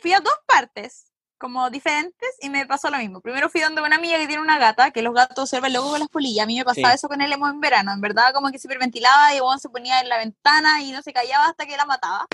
fui 0.00 0.12
a 0.12 0.20
dos 0.20 0.34
partes, 0.46 1.07
como 1.38 1.70
diferentes, 1.70 2.28
y 2.40 2.50
me 2.50 2.66
pasó 2.66 2.90
lo 2.90 2.98
mismo. 2.98 3.20
Primero 3.20 3.48
fui 3.48 3.60
donde 3.60 3.80
una 3.82 3.96
amiga 3.96 4.18
que 4.18 4.26
tiene 4.26 4.42
una 4.42 4.58
gata, 4.58 4.90
que 4.90 5.02
los 5.02 5.14
gatos 5.14 5.48
se 5.48 5.56
vuelven 5.60 5.74
locos 5.74 5.90
con 5.92 6.00
las 6.00 6.08
polillas. 6.08 6.44
A 6.44 6.46
mí 6.46 6.58
me 6.58 6.64
pasaba 6.64 6.88
Sí. 6.90 6.94
eso 6.96 7.08
con 7.08 7.20
el 7.20 7.32
emo 7.32 7.48
en 7.48 7.60
verano. 7.60 7.92
En 7.92 8.00
verdad, 8.00 8.32
como 8.34 8.50
que 8.50 8.58
se 8.58 8.66
hiperventilaba 8.68 9.34
y 9.34 9.40
bueno, 9.40 9.58
se 9.58 9.68
ponía 9.68 10.00
en 10.00 10.08
la 10.08 10.18
ventana 10.18 10.82
y 10.82 10.90
no 10.92 11.00
se 11.02 11.12
callaba 11.12 11.46
hasta 11.46 11.66
que 11.66 11.76
la 11.76 11.86
mataba. 11.86 12.26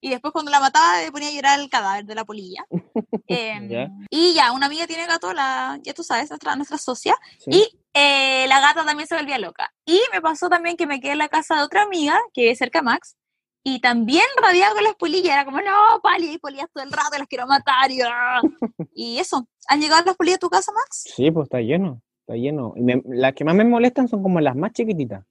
Y 0.00 0.10
después 0.10 0.32
cuando 0.32 0.50
la 0.50 0.58
mataba 0.58 1.00
le 1.00 1.12
ponía 1.12 1.28
a 1.28 1.32
llorar 1.32 1.60
el 1.60 1.70
cadáver 1.70 2.04
de 2.06 2.14
la 2.14 2.24
polilla. 2.24 2.64
Ya. 3.28 3.88
Y 4.10 4.34
ya, 4.34 4.52
una 4.52 4.66
amiga 4.66 4.86
tiene 4.86 5.06
gato, 5.06 5.32
la, 5.32 5.78
ya 5.82 5.94
tú 5.94 6.02
sabes, 6.02 6.28
nuestra, 6.28 6.54
nuestra 6.56 6.76
socia, 6.76 7.16
Sí. 7.38 7.50
y 7.50 7.78
eh, 7.94 8.46
la 8.48 8.60
gata 8.60 8.84
también 8.84 9.06
se 9.08 9.16
volvía 9.16 9.38
loca. 9.38 9.72
Y 9.86 10.00
me 10.12 10.20
pasó 10.20 10.48
también 10.50 10.76
que 10.76 10.86
me 10.86 11.00
quedé 11.00 11.12
en 11.12 11.18
la 11.18 11.28
casa 11.28 11.56
de 11.56 11.62
otra 11.62 11.82
amiga, 11.82 12.18
que 12.34 12.50
es 12.50 12.58
cerca 12.58 12.80
de 12.80 12.84
Max, 12.84 13.16
y 13.64 13.80
también 13.80 14.24
radiaba 14.42 14.74
con 14.74 14.84
las 14.84 14.94
polillas. 14.96 15.32
Era 15.32 15.44
como, 15.44 15.58
no, 15.58 16.00
Pali, 16.02 16.28
hay 16.28 16.38
polillas 16.38 16.66
todo 16.72 16.84
el 16.84 16.92
rato, 16.92 17.18
las 17.18 17.28
quiero 17.28 17.46
matar. 17.46 17.90
Y, 17.90 18.00
ah. 18.02 18.40
Y 18.94 19.18
eso, 19.18 19.46
¿han 19.68 19.80
llegado 19.80 20.02
las 20.04 20.16
polillas 20.16 20.36
a 20.36 20.40
tu 20.40 20.50
casa, 20.50 20.72
Max? 20.72 21.04
Sí, 21.14 21.30
pues 21.30 21.44
está 21.44 21.60
lleno. 21.60 22.02
Está 22.20 22.34
lleno. 22.36 22.74
Y 22.76 22.82
me- 22.82 23.02
las 23.06 23.34
que 23.34 23.44
más 23.44 23.54
me 23.54 23.64
molestan 23.64 24.08
son 24.08 24.22
como 24.22 24.40
las 24.40 24.56
más 24.56 24.72
chiquititas. 24.72 25.24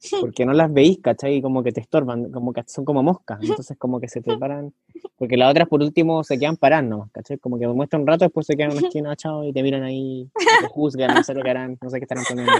Porque 0.20 0.46
no 0.46 0.52
las 0.52 0.72
veis, 0.72 0.98
¿cachai? 1.02 1.36
Y 1.36 1.42
como 1.42 1.62
que 1.62 1.72
te 1.72 1.80
estorban, 1.80 2.30
como 2.30 2.52
que 2.52 2.62
son 2.66 2.84
como 2.84 3.02
moscas. 3.02 3.38
Entonces, 3.42 3.76
como 3.76 4.00
que 4.00 4.08
se 4.08 4.20
te 4.22 4.36
paran. 4.38 4.72
Porque 5.16 5.36
las 5.36 5.50
otras, 5.50 5.68
por 5.68 5.82
último, 5.82 6.22
se 6.24 6.38
quedan 6.38 6.56
paradas 6.56 6.84
nomás, 6.88 7.10
¿cachai? 7.10 7.38
Como 7.38 7.58
que 7.58 7.66
me 7.66 7.72
muestran 7.74 8.02
un 8.02 8.08
rato, 8.08 8.24
después 8.24 8.46
se 8.46 8.56
quedan 8.56 8.70
en 8.70 8.78
una 8.78 8.86
esquina, 8.86 9.16
chao, 9.16 9.44
y 9.44 9.52
te 9.52 9.62
miran 9.62 9.82
ahí, 9.82 10.30
te 10.60 10.68
juzgan, 10.68 11.12
no 11.14 11.24
sé 11.24 11.34
lo 11.34 11.42
que 11.42 11.50
harán, 11.50 11.76
no 11.82 11.90
sé 11.90 11.98
qué 11.98 12.04
estarán 12.04 12.24
poniendo. 12.28 12.52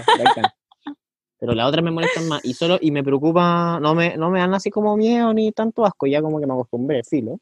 Pero 1.39 1.53
las 1.53 1.67
otras 1.67 1.83
me 1.83 1.91
molestan 1.91 2.27
más. 2.27 2.43
Y 2.43 2.53
solo, 2.53 2.77
y 2.81 2.91
me 2.91 3.03
preocupa, 3.03 3.79
no 3.79 3.95
me, 3.95 4.17
no 4.17 4.29
me 4.29 4.39
dan 4.39 4.53
así 4.53 4.69
como 4.69 4.97
miedo 4.97 5.33
ni 5.33 5.51
tanto 5.51 5.85
asco, 5.85 6.05
ya 6.05 6.21
como 6.21 6.39
que 6.39 6.45
me 6.45 6.53
acostumbré, 6.53 7.03
filo. 7.03 7.39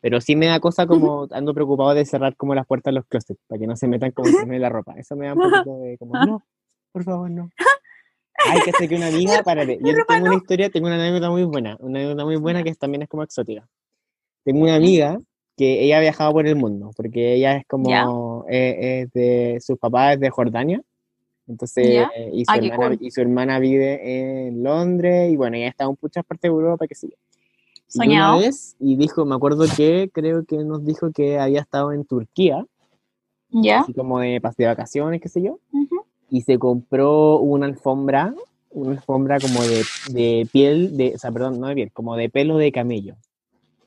Pero 0.00 0.20
sí 0.20 0.36
me 0.36 0.46
da 0.46 0.60
cosa 0.60 0.86
como 0.86 1.26
ando 1.32 1.54
preocupado 1.54 1.94
de 1.94 2.04
cerrar 2.04 2.36
como 2.36 2.54
las 2.54 2.66
puertas 2.66 2.92
de 2.92 2.96
los 2.96 3.06
closets 3.06 3.40
para 3.46 3.58
que 3.58 3.66
no 3.66 3.76
se 3.76 3.88
metan 3.88 4.12
como 4.12 4.28
de 4.28 4.58
la 4.58 4.68
ropa. 4.68 4.94
Eso 4.96 5.16
me 5.16 5.26
da 5.26 5.34
un 5.34 5.40
poquito 5.40 5.78
de 5.78 5.96
como, 5.98 6.14
no, 6.24 6.44
por 6.92 7.04
favor, 7.04 7.30
no. 7.30 7.50
Ay, 8.46 8.60
que 8.64 8.72
sé 8.72 8.88
que 8.88 8.96
una 8.96 9.08
amiga, 9.08 9.42
párate. 9.44 9.78
Yo 9.82 9.94
tengo 10.06 10.26
una 10.26 10.36
historia, 10.36 10.70
tengo 10.70 10.86
una 10.86 10.96
anécdota 10.96 11.30
muy 11.30 11.44
buena, 11.44 11.76
una 11.80 11.98
anécdota 11.98 12.24
muy 12.24 12.36
buena 12.36 12.62
que 12.62 12.74
también 12.74 13.02
es 13.02 13.08
como 13.08 13.22
exótica. 13.22 13.66
Tengo 14.44 14.62
una 14.62 14.76
amiga 14.76 15.18
que 15.56 15.82
ella 15.82 15.96
ha 15.98 16.00
viajado 16.00 16.32
por 16.32 16.46
el 16.46 16.54
mundo, 16.54 16.92
porque 16.94 17.34
ella 17.34 17.56
es 17.56 17.66
como, 17.66 18.44
eh, 18.48 19.02
es 19.02 19.12
de, 19.12 19.58
sus 19.60 19.76
papás 19.78 20.14
es 20.14 20.20
de 20.20 20.30
Jordania, 20.30 20.80
entonces, 21.48 21.94
Ya. 21.94 22.10
eh, 22.14 22.30
y, 22.32 22.44
su 22.44 22.52
Ah, 22.52 22.58
qué 22.60 22.66
hermana, 22.68 22.96
cool. 22.96 23.06
y 23.06 23.10
su 23.10 23.20
hermana 23.20 23.58
vive 23.58 24.46
en 24.48 24.62
Londres, 24.62 25.32
y 25.32 25.36
bueno, 25.36 25.56
ella 25.56 25.68
está 25.68 25.84
en 25.84 25.96
muchas 26.00 26.24
partes 26.24 26.42
de 26.42 26.48
Europa, 26.48 26.86
que 26.86 26.94
sí. 26.94 27.08
Y 27.08 27.98
una 27.98 28.04
Soñado. 28.04 28.38
vez, 28.38 28.76
y 28.78 28.96
dijo, 28.96 29.24
me 29.24 29.34
acuerdo 29.34 29.64
que 29.76 30.10
creo 30.12 30.44
que 30.44 30.58
nos 30.58 30.84
dijo 30.84 31.10
que 31.10 31.38
había 31.38 31.60
estado 31.60 31.92
en 31.92 32.04
Turquía, 32.04 32.66
¿Ya? 33.50 33.80
así 33.80 33.94
como 33.94 34.20
de, 34.20 34.40
de 34.56 34.66
vacaciones, 34.66 35.20
qué 35.20 35.28
sé 35.28 35.42
yo, 35.42 35.58
Ujú. 35.72 36.04
y 36.30 36.42
se 36.42 36.58
compró 36.58 37.38
una 37.38 37.66
alfombra 37.66 38.34
una 38.70 38.92
alfombra 38.92 39.40
como 39.40 39.62
de, 39.62 39.84
de 40.12 40.48
piel, 40.52 40.96
de, 40.96 41.14
o 41.14 41.18
sea, 41.18 41.32
perdón, 41.32 41.60
no 41.60 41.68
de 41.68 41.74
piel, 41.74 41.92
como 41.92 42.16
de 42.16 42.28
pelo 42.28 42.56
de 42.58 42.72
camello. 42.72 43.16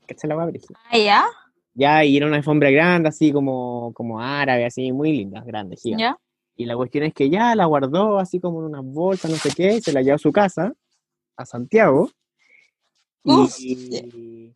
¿Cachai 0.07 0.27
la 0.27 0.35
guay, 0.35 0.59
Ah, 0.91 0.97
ya, 0.97 1.25
Ya, 1.73 2.03
y 2.05 2.17
era 2.17 2.27
una 2.27 2.37
alfombra 2.37 2.69
grande, 2.71 3.09
así 3.09 3.31
como, 3.31 3.93
como 3.93 4.19
árabe, 4.19 4.65
así, 4.65 4.91
muy 4.91 5.11
linda, 5.13 5.41
grande, 5.45 5.77
gigante. 5.77 6.03
ya. 6.03 6.17
Y 6.55 6.65
la 6.65 6.75
cuestión 6.75 7.05
es 7.05 7.13
que 7.13 7.29
ya 7.29 7.55
la 7.55 7.65
guardó 7.65 8.19
así 8.19 8.39
como 8.39 8.59
en 8.59 8.65
unas 8.65 8.83
bolsas, 8.83 9.31
no 9.31 9.37
sé 9.37 9.49
qué, 9.55 9.77
y 9.77 9.81
se 9.81 9.93
la 9.93 10.01
llevó 10.01 10.15
a 10.15 10.19
su 10.19 10.31
casa, 10.31 10.73
a 11.35 11.45
Santiago. 11.45 12.09
Y, 13.23 14.53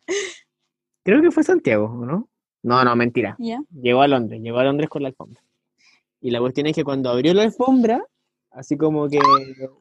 creo 1.02 1.22
que 1.22 1.30
fue 1.30 1.42
Santiago, 1.42 1.86
¿o 1.86 2.04
¿no? 2.04 2.28
No, 2.62 2.84
no, 2.84 2.96
mentira. 2.96 3.36
Llegó 3.70 4.02
a 4.02 4.08
Londres, 4.08 4.40
llegó 4.42 4.58
a 4.58 4.64
Londres 4.64 4.88
con 4.88 5.02
la 5.02 5.08
alfombra. 5.08 5.40
Y 6.20 6.30
la 6.30 6.40
cuestión 6.40 6.66
es 6.66 6.74
que 6.74 6.82
cuando 6.84 7.10
abrió 7.10 7.32
la 7.32 7.42
alfombra, 7.42 8.04
así 8.50 8.76
como 8.76 9.08
que 9.08 9.20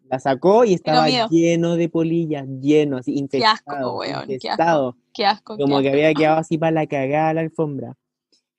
la 0.03 0.19
sacó 0.19 0.65
y 0.65 0.73
estaba 0.73 1.07
lleno 1.29 1.75
de 1.75 1.89
polillas, 1.89 2.45
lleno, 2.61 2.97
así, 2.97 3.13
Qué 3.29 3.43
asco, 3.43 3.71
infestado, 3.73 3.97
weón, 3.97 4.05
qué 4.07 4.13
asco. 4.13 4.33
infestado. 4.33 4.97
Qué 5.13 5.25
asco. 5.25 5.57
qué 5.57 5.63
Como 5.63 5.81
que 5.81 5.87
asco. 5.87 5.97
había 5.97 6.13
quedado 6.13 6.37
así 6.37 6.57
para 6.57 6.71
la 6.71 6.87
cagada 6.87 7.33
la 7.33 7.41
alfombra. 7.41 7.97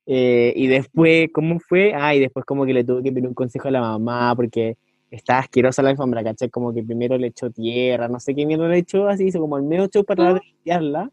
Eh, 0.07 0.53
y 0.55 0.69
después, 0.69 1.29
¿cómo 1.33 1.59
fue? 1.59 1.93
Ah, 1.95 2.15
y 2.15 2.21
después 2.21 2.47
como 2.47 2.65
que 2.65 2.73
le 2.73 2.85
tuve 2.85 3.03
que 3.03 3.11
pedir 3.13 3.27
un 3.27 3.35
consejo 3.35 3.69
a 3.69 3.73
la 3.73 3.81
mamá 3.81 4.35
porque 4.37 4.77
estaba 5.11 5.41
asquerosa 5.41 5.83
la 5.83 5.91
alfombra, 5.91 6.23
¿cachai? 6.23 6.49
Como 6.49 6.73
que 6.73 6.83
primero 6.83 7.19
le 7.19 7.29
echó 7.29 7.51
tierra, 7.51 8.09
no 8.09 8.21
sé 8.21 8.35
qué 8.35 8.47
mierda 8.47 8.69
le 8.69 8.79
echó, 8.79 9.09
así 9.09 9.25
hizo 9.25 9.41
como 9.41 9.57
el 9.57 9.65
medio 9.65 9.89
show 9.89 10.05
para 10.05 10.35
limpiarla. 10.35 11.11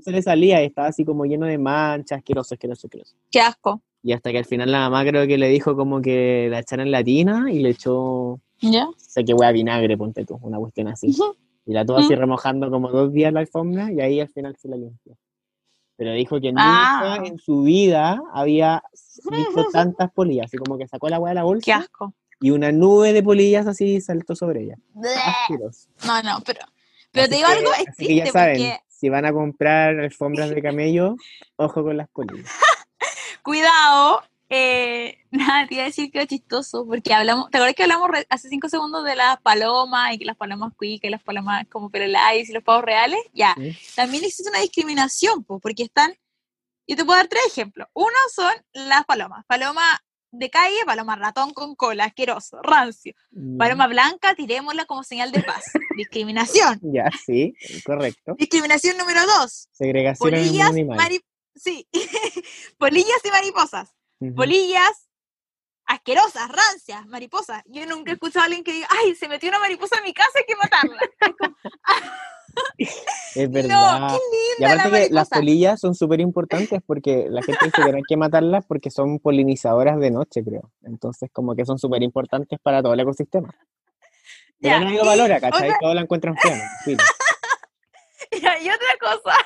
Se 0.00 0.10
le 0.10 0.20
salía 0.22 0.62
y 0.62 0.66
estaba 0.66 0.88
así 0.88 1.04
como 1.04 1.24
lleno 1.24 1.46
de 1.46 1.56
manchas, 1.56 2.18
asqueroso, 2.18 2.54
asqueroso, 2.54 2.86
asqueroso. 2.86 3.16
Qué 3.30 3.40
asco. 3.40 3.80
Y 4.02 4.12
hasta 4.12 4.30
que 4.30 4.38
al 4.38 4.44
final 4.44 4.70
la 4.70 4.80
mamá 4.80 5.04
creo 5.04 5.26
que 5.26 5.38
le 5.38 5.48
dijo 5.48 5.74
como 5.74 6.00
que 6.02 6.48
la 6.50 6.60
echara 6.60 6.82
en 6.82 6.90
la 6.90 7.02
tina 7.02 7.50
y 7.50 7.60
le 7.60 7.70
echó, 7.70 8.40
¿Ya? 8.60 8.88
sé 8.96 9.24
que 9.24 9.34
hueá 9.34 9.52
vinagre, 9.52 9.96
ponte 9.96 10.24
tú, 10.24 10.38
una 10.42 10.58
cuestión 10.58 10.88
así. 10.88 11.16
Y 11.64 11.72
la 11.72 11.84
tuvo 11.84 11.96
así 11.96 12.14
remojando 12.14 12.70
como 12.70 12.90
dos 12.90 13.12
días 13.12 13.32
la 13.32 13.40
alfombra 13.40 13.90
y 13.90 14.00
ahí 14.00 14.20
al 14.20 14.28
final 14.28 14.54
se 14.56 14.68
la 14.68 14.76
limpió. 14.76 15.16
Pero 15.96 16.12
dijo 16.12 16.40
que 16.40 16.52
Ah. 16.56 17.14
nunca 17.16 17.28
en 17.28 17.38
su 17.38 17.62
vida 17.62 18.20
había 18.32 18.82
visto 19.30 19.66
tantas 19.72 20.12
polillas, 20.12 20.46
así 20.46 20.58
como 20.58 20.76
que 20.78 20.86
sacó 20.88 21.08
la 21.08 21.18
hueá 21.18 21.30
de 21.30 21.34
la 21.36 21.40
Qué 21.40 21.44
bolsa 21.46 21.76
asco. 21.76 22.14
y 22.40 22.50
una 22.50 22.70
nube 22.72 23.12
de 23.12 23.22
polillas 23.22 23.66
así 23.66 24.00
saltó 24.00 24.36
sobre 24.36 24.62
ella. 24.64 24.76
Asqueroso. 25.42 25.88
No, 26.06 26.22
no, 26.22 26.38
pero, 26.44 26.60
pero 27.12 27.22
Así 27.24 27.30
te 27.30 27.36
digo 27.36 27.48
que- 27.48 27.54
algo, 27.58 27.70
es 27.72 27.88
así 27.88 28.06
que 28.08 28.14
ya 28.16 28.26
saben, 28.26 28.56
porque, 28.58 28.80
si 28.88 29.08
van 29.08 29.24
a 29.24 29.32
comprar 29.32 29.98
alfombras 29.98 30.50
de 30.50 30.62
camello, 30.62 31.16
ojo 31.56 31.82
con 31.82 31.96
las 31.96 32.08
polillas. 32.10 32.50
cuidado, 33.42 34.20
eh, 34.48 35.18
nada, 35.30 35.66
te 35.66 35.74
iba 35.74 35.82
a 35.84 35.86
decir 35.86 36.10
que 36.10 36.22
es 36.22 36.28
chistoso, 36.28 36.86
porque 36.86 37.12
hablamos, 37.14 37.50
¿te 37.50 37.58
acuerdas 37.58 37.74
que 37.74 37.82
hablamos 37.82 38.08
re- 38.10 38.26
hace 38.30 38.48
cinco 38.48 38.68
segundos 38.68 39.04
de 39.04 39.16
las 39.16 39.40
palomas 39.40 40.14
y 40.14 40.18
que 40.18 40.24
las 40.24 40.36
palomas 40.36 40.72
cuicas 40.76 41.08
y 41.08 41.10
las 41.10 41.22
palomas 41.22 41.66
como 41.70 41.90
perolais 41.90 42.48
y 42.48 42.52
los 42.52 42.62
pavos 42.62 42.84
reales? 42.84 43.20
Ya, 43.32 43.54
¿sí? 43.56 43.76
también 43.94 44.24
existe 44.24 44.48
una 44.50 44.60
discriminación, 44.60 45.44
po, 45.44 45.58
porque 45.60 45.82
están, 45.82 46.14
yo 46.86 46.96
te 46.96 47.04
puedo 47.04 47.16
dar 47.18 47.28
tres 47.28 47.42
ejemplos. 47.46 47.88
Uno 47.94 48.16
son 48.34 48.52
las 48.72 49.04
palomas, 49.04 49.44
paloma 49.46 49.82
de 50.32 50.50
calle, 50.50 50.76
paloma 50.84 51.16
ratón 51.16 51.52
con 51.54 51.74
cola, 51.76 52.04
asqueroso, 52.04 52.60
rancio. 52.62 53.14
Paloma 53.58 53.86
blanca, 53.86 54.34
tirémosla 54.34 54.84
como 54.84 55.02
señal 55.02 55.32
de 55.32 55.42
paz. 55.42 55.64
Discriminación. 55.96 56.78
Ya, 56.82 57.10
sí, 57.24 57.54
correcto. 57.86 58.34
Discriminación 58.38 58.98
número 58.98 59.20
dos. 59.26 59.68
Segregación 59.72 60.34
en 60.34 60.34
el 60.34 60.40
mundo 60.46 60.52
Polillas, 60.58 60.70
animal. 60.70 60.98
mari- 60.98 61.24
sí. 61.54 61.88
polillas 62.78 63.20
y 63.24 63.30
mariposas. 63.30 63.94
Ujú. 64.20 64.34
Polillas 64.34 65.08
asquerosas, 65.86 66.48
rancias, 66.48 67.06
mariposas. 67.06 67.62
Yo 67.66 67.86
nunca 67.86 68.10
he 68.10 68.14
escuchado 68.14 68.42
a 68.42 68.46
alguien 68.46 68.64
que 68.64 68.72
diga, 68.72 68.88
ay, 68.90 69.14
se 69.14 69.28
metió 69.28 69.48
una 69.50 69.60
mariposa 69.60 69.98
en 69.98 70.04
mi 70.04 70.12
casa, 70.12 70.30
hay 70.36 70.44
que 70.46 70.56
matarla. 70.56 71.00
Es 72.78 72.88
Es 73.36 73.48
no, 73.50 73.52
verdad. 73.52 74.08
qué 74.10 74.18
Y 74.58 74.62
la 74.62 74.72
aparte 74.72 75.08
que 75.08 75.14
las 75.14 75.28
polillas 75.28 75.78
son 75.80 75.94
súper 75.94 76.20
importantes 76.20 76.80
porque 76.86 77.26
la 77.28 77.42
gente 77.42 77.66
dice 77.66 77.82
que 77.84 77.90
no 77.92 77.98
hay 77.98 78.02
que 78.08 78.16
matarlas 78.16 78.64
porque 78.66 78.90
son 78.90 79.18
polinizadoras 79.20 79.98
de 80.00 80.10
noche, 80.10 80.42
creo. 80.42 80.72
Entonces, 80.82 81.30
como 81.32 81.54
que 81.54 81.64
son 81.66 81.78
súper 81.78 82.02
importantes 82.02 82.58
para 82.62 82.82
todo 82.82 82.94
el 82.94 83.00
ecosistema. 83.00 83.48
Pero 84.60 84.74
Ya, 84.74 84.80
nadie 84.80 84.96
lo 84.98 85.04
valora, 85.04 85.38
¿cachai? 85.40 85.68
otra- 85.68 85.78
Todos 85.80 85.94
la 85.94 86.00
encuentran 86.00 86.36
fea. 86.38 86.56
¿no? 86.56 86.62
Sí. 86.84 86.96
Y 88.32 88.38
otra 88.70 88.96
cosa 89.00 89.36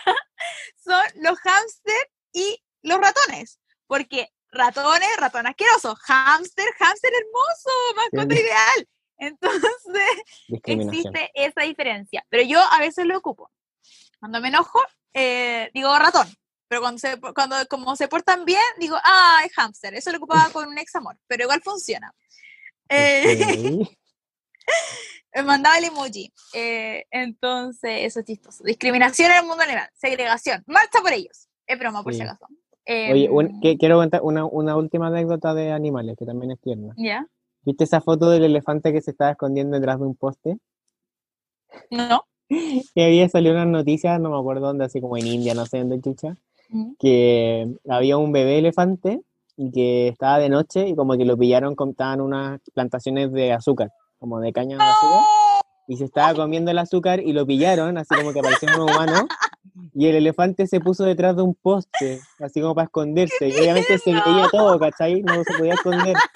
son 0.82 1.02
los 1.22 1.38
hámster 1.40 2.10
y 2.32 2.62
los 2.82 2.98
ratones. 2.98 3.58
Porque 3.86 4.28
ratones, 4.52 5.08
ratón 5.18 5.46
asqueroso. 5.46 5.96
Hámster, 5.96 6.66
hámster 6.78 7.12
hermoso, 7.14 7.70
mascota 7.96 8.34
Sí. 8.34 8.40
ideal. 8.42 8.88
Entonces, 9.18 10.08
existe 10.64 11.30
esa 11.34 11.62
diferencia. 11.62 12.24
Pero 12.28 12.42
yo 12.44 12.60
a 12.60 12.78
veces 12.80 13.06
lo 13.06 13.18
ocupo. 13.18 13.50
Cuando 14.18 14.40
me 14.40 14.48
enojo, 14.48 14.80
eh, 15.14 15.70
digo 15.74 15.96
ratón. 15.98 16.28
Pero 16.68 16.82
cuando, 16.82 16.98
se, 16.98 17.18
cuando 17.20 17.56
como 17.68 17.96
se 17.96 18.06
portan 18.08 18.44
bien, 18.44 18.62
digo, 18.78 18.96
ah, 19.02 19.42
es 19.44 19.52
hámster. 19.54 19.94
Eso 19.94 20.10
lo 20.12 20.18
ocupaba 20.18 20.50
con 20.50 20.68
un 20.68 20.78
ex 20.78 20.94
amor, 20.94 21.18
pero 21.26 21.44
igual 21.44 21.60
funciona. 21.62 22.14
Eh, 22.88 23.78
me 25.34 25.42
mandaba 25.42 25.78
el 25.78 25.84
emoji. 25.84 26.32
Eh, 26.52 27.04
entonces, 27.10 27.90
eso 28.02 28.20
es 28.20 28.26
chistoso. 28.26 28.62
Discriminación 28.64 29.30
en 29.32 29.38
el 29.38 29.46
mundo 29.46 29.62
animal. 29.64 29.90
Segregación. 29.94 30.62
Marcha 30.66 31.00
por 31.00 31.12
ellos. 31.12 31.48
Es 31.66 31.78
broma, 31.78 32.02
por 32.02 32.12
Sí. 32.12 32.18
si 32.20 32.24
acaso. 32.24 32.46
Oye, 33.12 33.24
Em, 33.26 33.34
un- 33.34 33.60
que- 33.60 33.76
quiero 33.78 33.96
contar 33.98 34.20
una, 34.22 34.44
una 34.44 34.76
última 34.76 35.06
anécdota 35.08 35.54
de 35.54 35.70
animales 35.72 36.16
que 36.18 36.26
también 36.26 36.50
es 36.52 36.60
tierna. 36.60 36.92
¿Ya? 36.96 37.26
¿Viste 37.64 37.84
esa 37.84 38.00
foto 38.00 38.30
del 38.30 38.44
elefante 38.44 38.92
que 38.92 39.00
se 39.00 39.10
estaba 39.12 39.30
escondiendo 39.32 39.76
detrás 39.76 39.98
de 40.00 40.06
un 40.06 40.14
poste? 40.16 40.58
No. 41.90 42.24
Que 42.94 43.04
había 43.04 43.28
salido 43.28 43.54
unas 43.54 43.68
noticias, 43.68 44.20
no 44.20 44.30
me 44.30 44.38
acuerdo 44.38 44.66
dónde, 44.66 44.84
así 44.84 45.00
como 45.00 45.16
en 45.16 45.26
India, 45.26 45.54
no 45.54 45.66
sé 45.66 45.78
dónde 45.78 46.00
chucha, 46.00 46.36
Mm. 46.70 46.92
que 46.98 47.68
había 47.88 48.16
un 48.16 48.32
bebé 48.32 48.58
elefante 48.58 49.20
y 49.56 49.70
que 49.72 50.08
estaba 50.08 50.38
de 50.38 50.48
noche 50.48 50.88
y 50.88 50.94
como 50.96 51.16
que 51.16 51.24
lo 51.24 51.36
pillaron, 51.36 51.74
con- 51.76 51.90
estaban 51.90 52.20
unas 52.20 52.60
plantaciones 52.74 53.30
de 53.32 53.52
azúcar, 53.52 53.90
como 54.18 54.40
de 54.40 54.52
caña 54.52 54.76
de 54.76 54.82
azúcar, 54.84 55.20
y 55.88 55.96
se 55.96 56.04
estaba 56.04 56.34
comiendo 56.34 56.70
el 56.70 56.78
azúcar 56.78 57.20
y 57.20 57.32
lo 57.32 57.44
pillaron, 57.46 57.98
así 57.98 58.14
como 58.14 58.32
que 58.32 58.40
parecía 58.40 58.68
un 58.76 58.82
humano, 58.82 59.26
y 59.94 60.06
el 60.06 60.16
elefante 60.16 60.66
se 60.66 60.80
puso 60.80 61.04
detrás 61.04 61.36
de 61.36 61.42
un 61.42 61.54
poste, 61.54 62.20
así 62.38 62.60
como 62.60 62.74
para 62.74 62.86
esconderse, 62.86 63.48
y 63.48 63.52
obviamente 63.52 63.98
se 63.98 64.12
veía 64.12 64.48
todo, 64.50 64.78
¿cachai? 64.78 65.22
No 65.22 65.42
se 65.44 65.58
podía 65.58 65.74
esconder. 65.74 66.16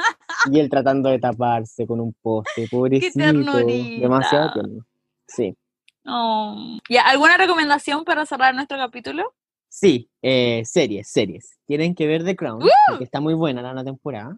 Y 0.52 0.60
él 0.60 0.68
tratando 0.68 1.08
de 1.08 1.18
taparse 1.18 1.86
con 1.86 2.00
un 2.00 2.12
poste, 2.20 2.68
pobrecito, 2.70 3.18
demasiado 3.18 4.52
tierno. 4.52 4.84
Sí. 5.26 5.56
Oh. 6.04 6.78
¿Ya? 6.90 7.00
¿Alguna 7.08 7.38
recomendación 7.38 8.04
para 8.04 8.26
cerrar 8.26 8.54
nuestro 8.54 8.76
capítulo? 8.76 9.32
Sí, 9.70 10.10
eh, 10.20 10.62
series, 10.66 11.08
series. 11.08 11.58
Tienen 11.66 11.94
que 11.94 12.06
ver 12.06 12.24
The 12.24 12.36
Crown, 12.36 12.62
porque 12.88 13.04
está 13.04 13.20
muy 13.20 13.32
buena 13.32 13.62
la 13.62 13.72
nueva 13.72 13.84
temporada. 13.84 14.36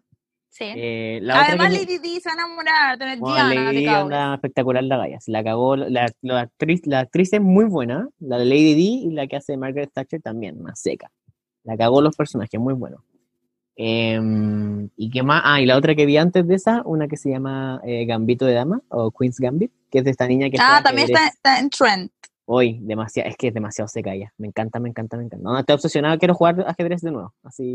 Sí. 0.48 0.64
Eh, 0.74 1.18
la 1.22 1.34
otra 1.34 1.46
Además, 1.48 1.70
que- 1.70 1.78
Lady 1.80 1.98
Di 1.98 2.20
se 2.20 2.28
va 2.28 2.32
a 2.32 2.34
enamorar 2.46 2.98
de 2.98 3.16
Bueno, 3.16 3.34
Diana 3.34 3.54
Lady 3.72 3.78
Di 3.80 3.86
anda 3.88 4.34
espectacular 4.34 4.82
la 4.84 4.96
galla. 4.96 5.20
Se 5.20 5.30
la 5.30 5.44
cagó. 5.44 5.76
La, 5.76 6.10
la 6.22 6.40
actriz, 6.40 6.80
la 6.86 7.00
actriz 7.00 7.32
es 7.34 7.40
muy 7.42 7.66
buena. 7.66 8.08
La 8.20 8.38
de 8.38 8.46
Lady 8.46 8.74
Di 8.74 9.02
y 9.06 9.10
la 9.10 9.26
que 9.26 9.36
hace 9.36 9.56
Margaret 9.56 9.90
Thatcher 9.92 10.22
también, 10.22 10.62
más 10.62 10.80
seca. 10.80 11.10
La 11.64 11.76
cagó 11.76 12.00
los 12.00 12.16
personajes, 12.16 12.58
muy 12.58 12.74
bueno. 12.74 13.04
Em, 13.78 14.88
¿y 14.96 15.10
qué 15.10 15.22
más? 15.22 15.42
Ah, 15.44 15.60
y 15.60 15.66
la 15.66 15.76
otra 15.76 15.94
que 15.94 16.06
vi 16.06 16.16
antes 16.16 16.46
de 16.48 16.54
esa, 16.54 16.80
una 16.86 17.08
que 17.08 17.18
se 17.18 17.28
llama 17.30 17.80
eh, 17.84 18.06
Gambito 18.06 18.46
de 18.46 18.54
Dama 18.54 18.80
o 18.88 19.10
Queen's 19.10 19.38
Gambit, 19.38 19.70
que 19.90 19.98
es 19.98 20.04
de 20.04 20.10
esta 20.12 20.26
niña 20.26 20.48
que 20.48 20.56
Ah, 20.58 20.80
también 20.82 21.08
está, 21.10 21.26
está 21.26 21.58
en 21.58 21.68
trend. 21.68 22.10
Hoy, 22.48 22.78
demasiado, 22.80 23.28
es 23.28 23.36
que 23.36 23.48
es 23.48 23.54
demasiado 23.54 23.88
seca 23.88 24.14
ella. 24.14 24.32
Me 24.38 24.46
encanta, 24.46 24.78
me 24.78 24.88
encanta, 24.88 25.16
me 25.16 25.24
encanta. 25.24 25.42
No, 25.50 25.58
estoy 25.58 25.74
obsesionado, 25.74 26.16
quiero 26.18 26.34
jugar 26.34 26.64
ajedrez 26.68 27.00
de 27.02 27.10
nuevo. 27.10 27.34
Así 27.42 27.74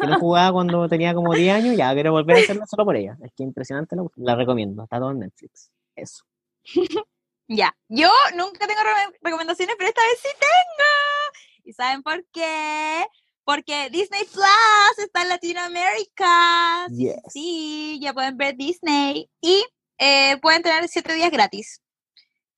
que 0.00 0.06
no 0.06 0.18
jugaba 0.18 0.50
cuando 0.52 0.88
tenía 0.88 1.12
como 1.14 1.34
10 1.34 1.54
años, 1.54 1.76
ya 1.76 1.92
quiero 1.92 2.12
volver 2.12 2.36
a 2.36 2.40
hacerlo 2.40 2.64
solo 2.66 2.84
por 2.86 2.96
ella. 2.96 3.18
Es 3.22 3.32
que 3.36 3.42
impresionante, 3.42 3.96
la, 3.96 4.04
la 4.16 4.34
recomiendo. 4.34 4.82
Está 4.82 4.98
todo 4.98 5.10
en 5.10 5.18
Netflix. 5.20 5.70
Eso. 5.94 6.24
Ya. 7.50 7.74
Yo 7.88 8.10
nunca 8.36 8.66
tengo 8.66 8.80
re- 8.82 9.18
recomendaciones, 9.22 9.74
pero 9.78 9.88
esta 9.88 10.02
vez 10.02 10.18
sí 10.20 10.28
tengo. 10.38 11.64
¿Y 11.64 11.72
saben 11.72 12.02
por 12.02 12.22
qué? 12.30 13.06
Porque 13.42 13.88
Disney 13.90 14.24
Plus 14.24 14.98
está 14.98 15.22
en 15.22 15.28
Latinoamérica. 15.30 16.86
Sí, 16.90 17.04
Yes. 17.04 17.16
sí, 17.30 17.98
ya 18.02 18.12
pueden 18.12 18.36
ver 18.36 18.54
Disney. 18.56 19.30
Y 19.40 19.64
eh, 19.98 20.36
pueden 20.42 20.62
tener 20.62 20.86
siete 20.88 21.14
días 21.14 21.30
gratis. 21.30 21.80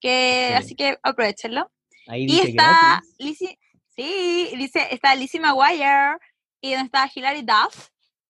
Que, 0.00 0.48
Excelente. 0.48 0.64
así 0.64 0.74
que 0.74 0.98
aprovechenlo. 1.02 1.70
Ahí 2.06 2.22
Y 2.24 2.26
dice 2.26 2.48
está. 2.50 3.02
Lizzie, 3.18 3.58
sí, 3.94 4.52
dice, 4.56 4.88
está 4.90 5.14
Lizzie 5.14 5.40
McGuire 5.40 6.16
y 6.60 6.70
donde 6.72 6.86
está 6.86 7.10
Hilary 7.14 7.42
Duff. 7.42 7.88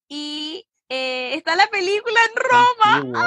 Y 0.09 0.67
eh, 0.89 1.35
está 1.35 1.55
la 1.57 1.67
película 1.69 2.19
en 2.25 2.43
Roma, 2.43 2.97
Antiguo. 2.97 3.23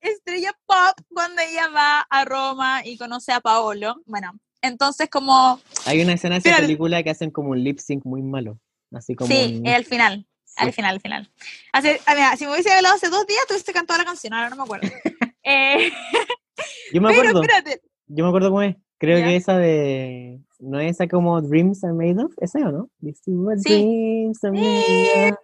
Estrella 0.00 0.52
Pop, 0.66 1.00
cuando 1.08 1.40
ella 1.40 1.68
va 1.68 2.00
a 2.10 2.24
Roma 2.26 2.82
y 2.84 2.98
conoce 2.98 3.32
a 3.32 3.40
Paolo. 3.40 3.96
Bueno, 4.04 4.38
entonces 4.60 5.08
como, 5.08 5.58
Hay 5.86 6.02
una 6.02 6.12
escena 6.12 6.38
de 6.38 6.48
esa 6.50 6.58
película 6.58 7.02
que 7.02 7.08
hacen 7.10 7.30
como 7.30 7.50
un 7.50 7.64
lip 7.64 7.78
sync 7.78 8.04
muy 8.04 8.20
malo. 8.22 8.58
Así 8.92 9.14
como 9.14 9.28
sí, 9.34 9.60
un- 9.60 9.66
al 9.68 9.84
final, 9.86 10.26
sí. 10.44 10.54
al 10.58 10.72
final, 10.74 10.94
al 10.96 11.00
final. 11.00 11.32
Hace, 11.72 12.00
ah, 12.06 12.14
mira, 12.14 12.36
si 12.36 12.44
me 12.44 12.52
hubiese 12.52 12.70
hablado 12.72 12.94
hace 12.96 13.08
dos 13.08 13.26
días, 13.26 13.46
tuviese 13.48 13.72
cantado 13.72 13.98
la 13.98 14.04
canción, 14.04 14.34
ahora 14.34 14.50
no 14.50 14.56
me 14.56 14.62
acuerdo. 14.64 14.88
Eh, 15.46 15.90
Yo 16.92 17.00
me 17.00 17.08
Pero 17.08 17.20
acuerdo, 17.20 17.42
espérate. 17.42 17.82
yo 18.06 18.24
me 18.24 18.28
acuerdo 18.28 18.48
cómo 18.50 18.62
es. 18.62 18.76
Creo 18.98 19.18
que 19.24 19.36
esa 19.36 19.58
de. 19.58 20.40
¿No 20.60 20.80
es 20.80 20.92
esa 20.92 21.08
como 21.08 21.40
Dreams 21.42 21.84
are 21.84 21.92
made 21.92 22.22
of? 22.22 22.32
¿Esa 22.40 22.60
o 22.60 22.72
no? 22.72 22.90
Sí. 23.02 23.62
dreams 23.62 24.42
are 24.44 24.52
made 24.52 25.30
of. 25.30 25.38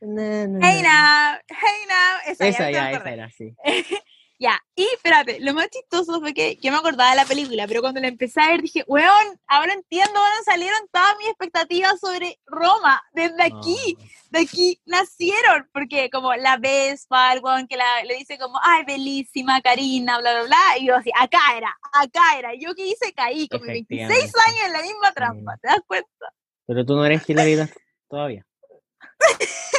Na, 0.00 0.46
na, 0.48 0.58
Hey 0.66 0.82
na. 0.82 0.88
now, 0.88 1.38
hey 1.48 1.86
now. 1.88 2.32
Esa, 2.32 2.48
Esa, 2.48 2.70
ya, 2.72 2.90
esa 2.90 3.12
era, 3.12 3.30
sí. 3.30 3.54
Ya, 4.42 4.60
y 4.74 4.82
espérate, 4.92 5.38
lo 5.38 5.54
más 5.54 5.68
chistoso 5.70 6.18
fue 6.18 6.34
que 6.34 6.56
yo 6.56 6.72
me 6.72 6.78
acordaba 6.78 7.10
de 7.10 7.16
la 7.16 7.24
película, 7.26 7.64
pero 7.68 7.80
cuando 7.80 8.00
la 8.00 8.08
empecé 8.08 8.40
a 8.40 8.48
ver 8.48 8.60
dije, 8.60 8.82
weón, 8.88 9.40
ahora 9.46 9.72
entiendo 9.72 10.12
dónde 10.14 10.42
salieron 10.44 10.80
todas 10.90 11.16
mis 11.18 11.28
expectativas 11.28 12.00
sobre 12.00 12.40
Roma. 12.46 13.00
Desde 13.12 13.40
aquí, 13.40 13.96
Oh. 13.96 14.02
de 14.30 14.40
aquí 14.40 14.82
nacieron, 14.84 15.70
porque 15.72 16.10
como 16.10 16.34
la 16.34 16.56
Vespa, 16.56 17.32
el 17.34 17.38
weón 17.40 17.68
que 17.68 17.76
la- 17.76 18.02
le 18.02 18.16
dice 18.16 18.36
como, 18.36 18.58
ay, 18.64 18.82
bellísima, 18.84 19.60
Karina, 19.60 20.18
bla, 20.18 20.32
bla, 20.32 20.42
bla, 20.42 20.78
y 20.80 20.86
yo 20.88 20.96
así, 20.96 21.12
acá 21.16 21.38
era, 21.56 21.72
acá 21.92 22.36
era. 22.36 22.50
Yo 22.58 22.74
que 22.74 22.84
hice, 22.84 23.12
caí 23.14 23.46
con 23.48 23.60
mis 23.62 23.68
26 23.68 24.10
Efectivamente. 24.10 24.40
años 24.48 24.66
en 24.66 24.72
la 24.72 24.82
misma 24.82 25.12
trampa. 25.12 25.56
¿te 25.62 25.68
das 25.68 25.80
cuenta? 25.86 26.32
Pero 26.66 26.84
tú 26.84 26.96
no 26.96 27.04
eres 27.06 27.22
Hilary 27.28 27.54
todavía. 28.10 28.44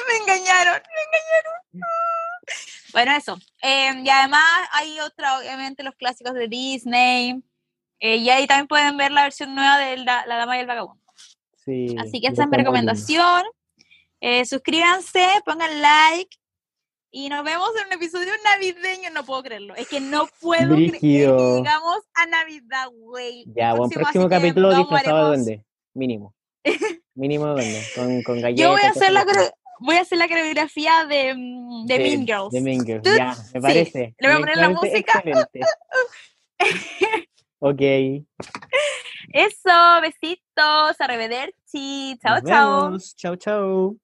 me 0.07 0.15
engañaron, 0.19 0.81
me 0.81 1.01
engañaron. 1.03 1.53
Bueno, 2.93 3.11
eso. 3.15 3.37
Eh, 3.61 3.91
y 4.03 4.09
además 4.09 4.43
hay 4.71 4.99
otra, 4.99 5.39
obviamente, 5.39 5.83
los 5.83 5.95
clásicos 5.95 6.33
de 6.35 6.47
Disney. 6.47 7.43
eh, 7.99 8.17
y 8.17 8.29
ahí 8.29 8.45
también 8.47 8.67
pueden 8.67 8.97
ver 8.97 9.11
la 9.11 9.23
versión 9.23 9.55
nueva 9.55 9.79
de 9.79 9.97
La, 9.97 10.25
La 10.27 10.35
Dama 10.37 10.57
y 10.57 10.61
el 10.61 10.67
Vagabundo. 10.67 11.01
Sí. 11.65 11.95
Así 11.99 12.21
que 12.21 12.27
esa 12.27 12.43
es 12.43 12.49
mi 12.49 12.57
recomendación. 12.57 13.43
Eh, 14.19 14.45
suscríbanse, 14.45 15.25
pongan 15.45 15.81
like. 15.81 16.37
Y 17.11 17.29
nos 17.29 17.43
vemos 17.43 17.69
en 17.79 17.87
un 17.87 17.93
episodio 17.93 18.31
navideño. 18.43 19.09
No 19.11 19.23
puedo 19.23 19.43
creerlo. 19.43 19.75
Es 19.75 19.87
que 19.87 19.99
no 19.99 20.27
puedo 20.39 20.75
creer 20.75 20.91
que 20.91 21.07
llegamos 21.07 21.99
a 22.15 22.25
Navidad, 22.25 22.87
güey. 22.91 23.45
Ya, 23.55 23.73
buen 23.73 23.89
próximo 23.89 24.27
capítulo 24.27 24.75
disfrazado 24.75 25.17
de 25.17 25.27
duende. 25.27 25.65
Mínimo. 25.93 26.33
Mínimo 27.13 27.47
de 27.47 27.51
duende. 27.53 27.83
Con, 27.95 28.23
con 28.23 28.41
galletas. 28.41 28.59
Yo 28.63 28.71
voy 28.71 28.81
a 28.81 28.89
hacer 28.89 29.11
la, 29.11 29.25
voy 29.83 29.97
a 29.97 30.01
hacer 30.01 30.17
la 30.17 30.27
coreografía 30.27 31.05
de, 31.05 31.35
mm, 31.35 31.85
de, 31.85 31.99
Mean 31.99 32.25
Girls. 32.25 32.51
De 32.51 32.61
Mean 32.61 32.85
Girls, 32.85 33.03
ya, 33.03 33.35
me 33.53 33.61
parece. 33.61 34.15
Le 34.17 34.27
voy 34.27 34.37
a 34.37 34.39
poner 34.39 34.57
la 34.57 34.69
música. 34.69 35.23
Ok. 37.65 37.79
Eso, 39.31 40.01
besitos, 40.01 40.99
arrivederci. 40.99 42.19
Chao, 42.21 42.35
nos 42.35 42.43
chao. 42.43 42.83
vemos. 42.83 43.15
Chao, 43.15 43.35
chao. 43.37 43.95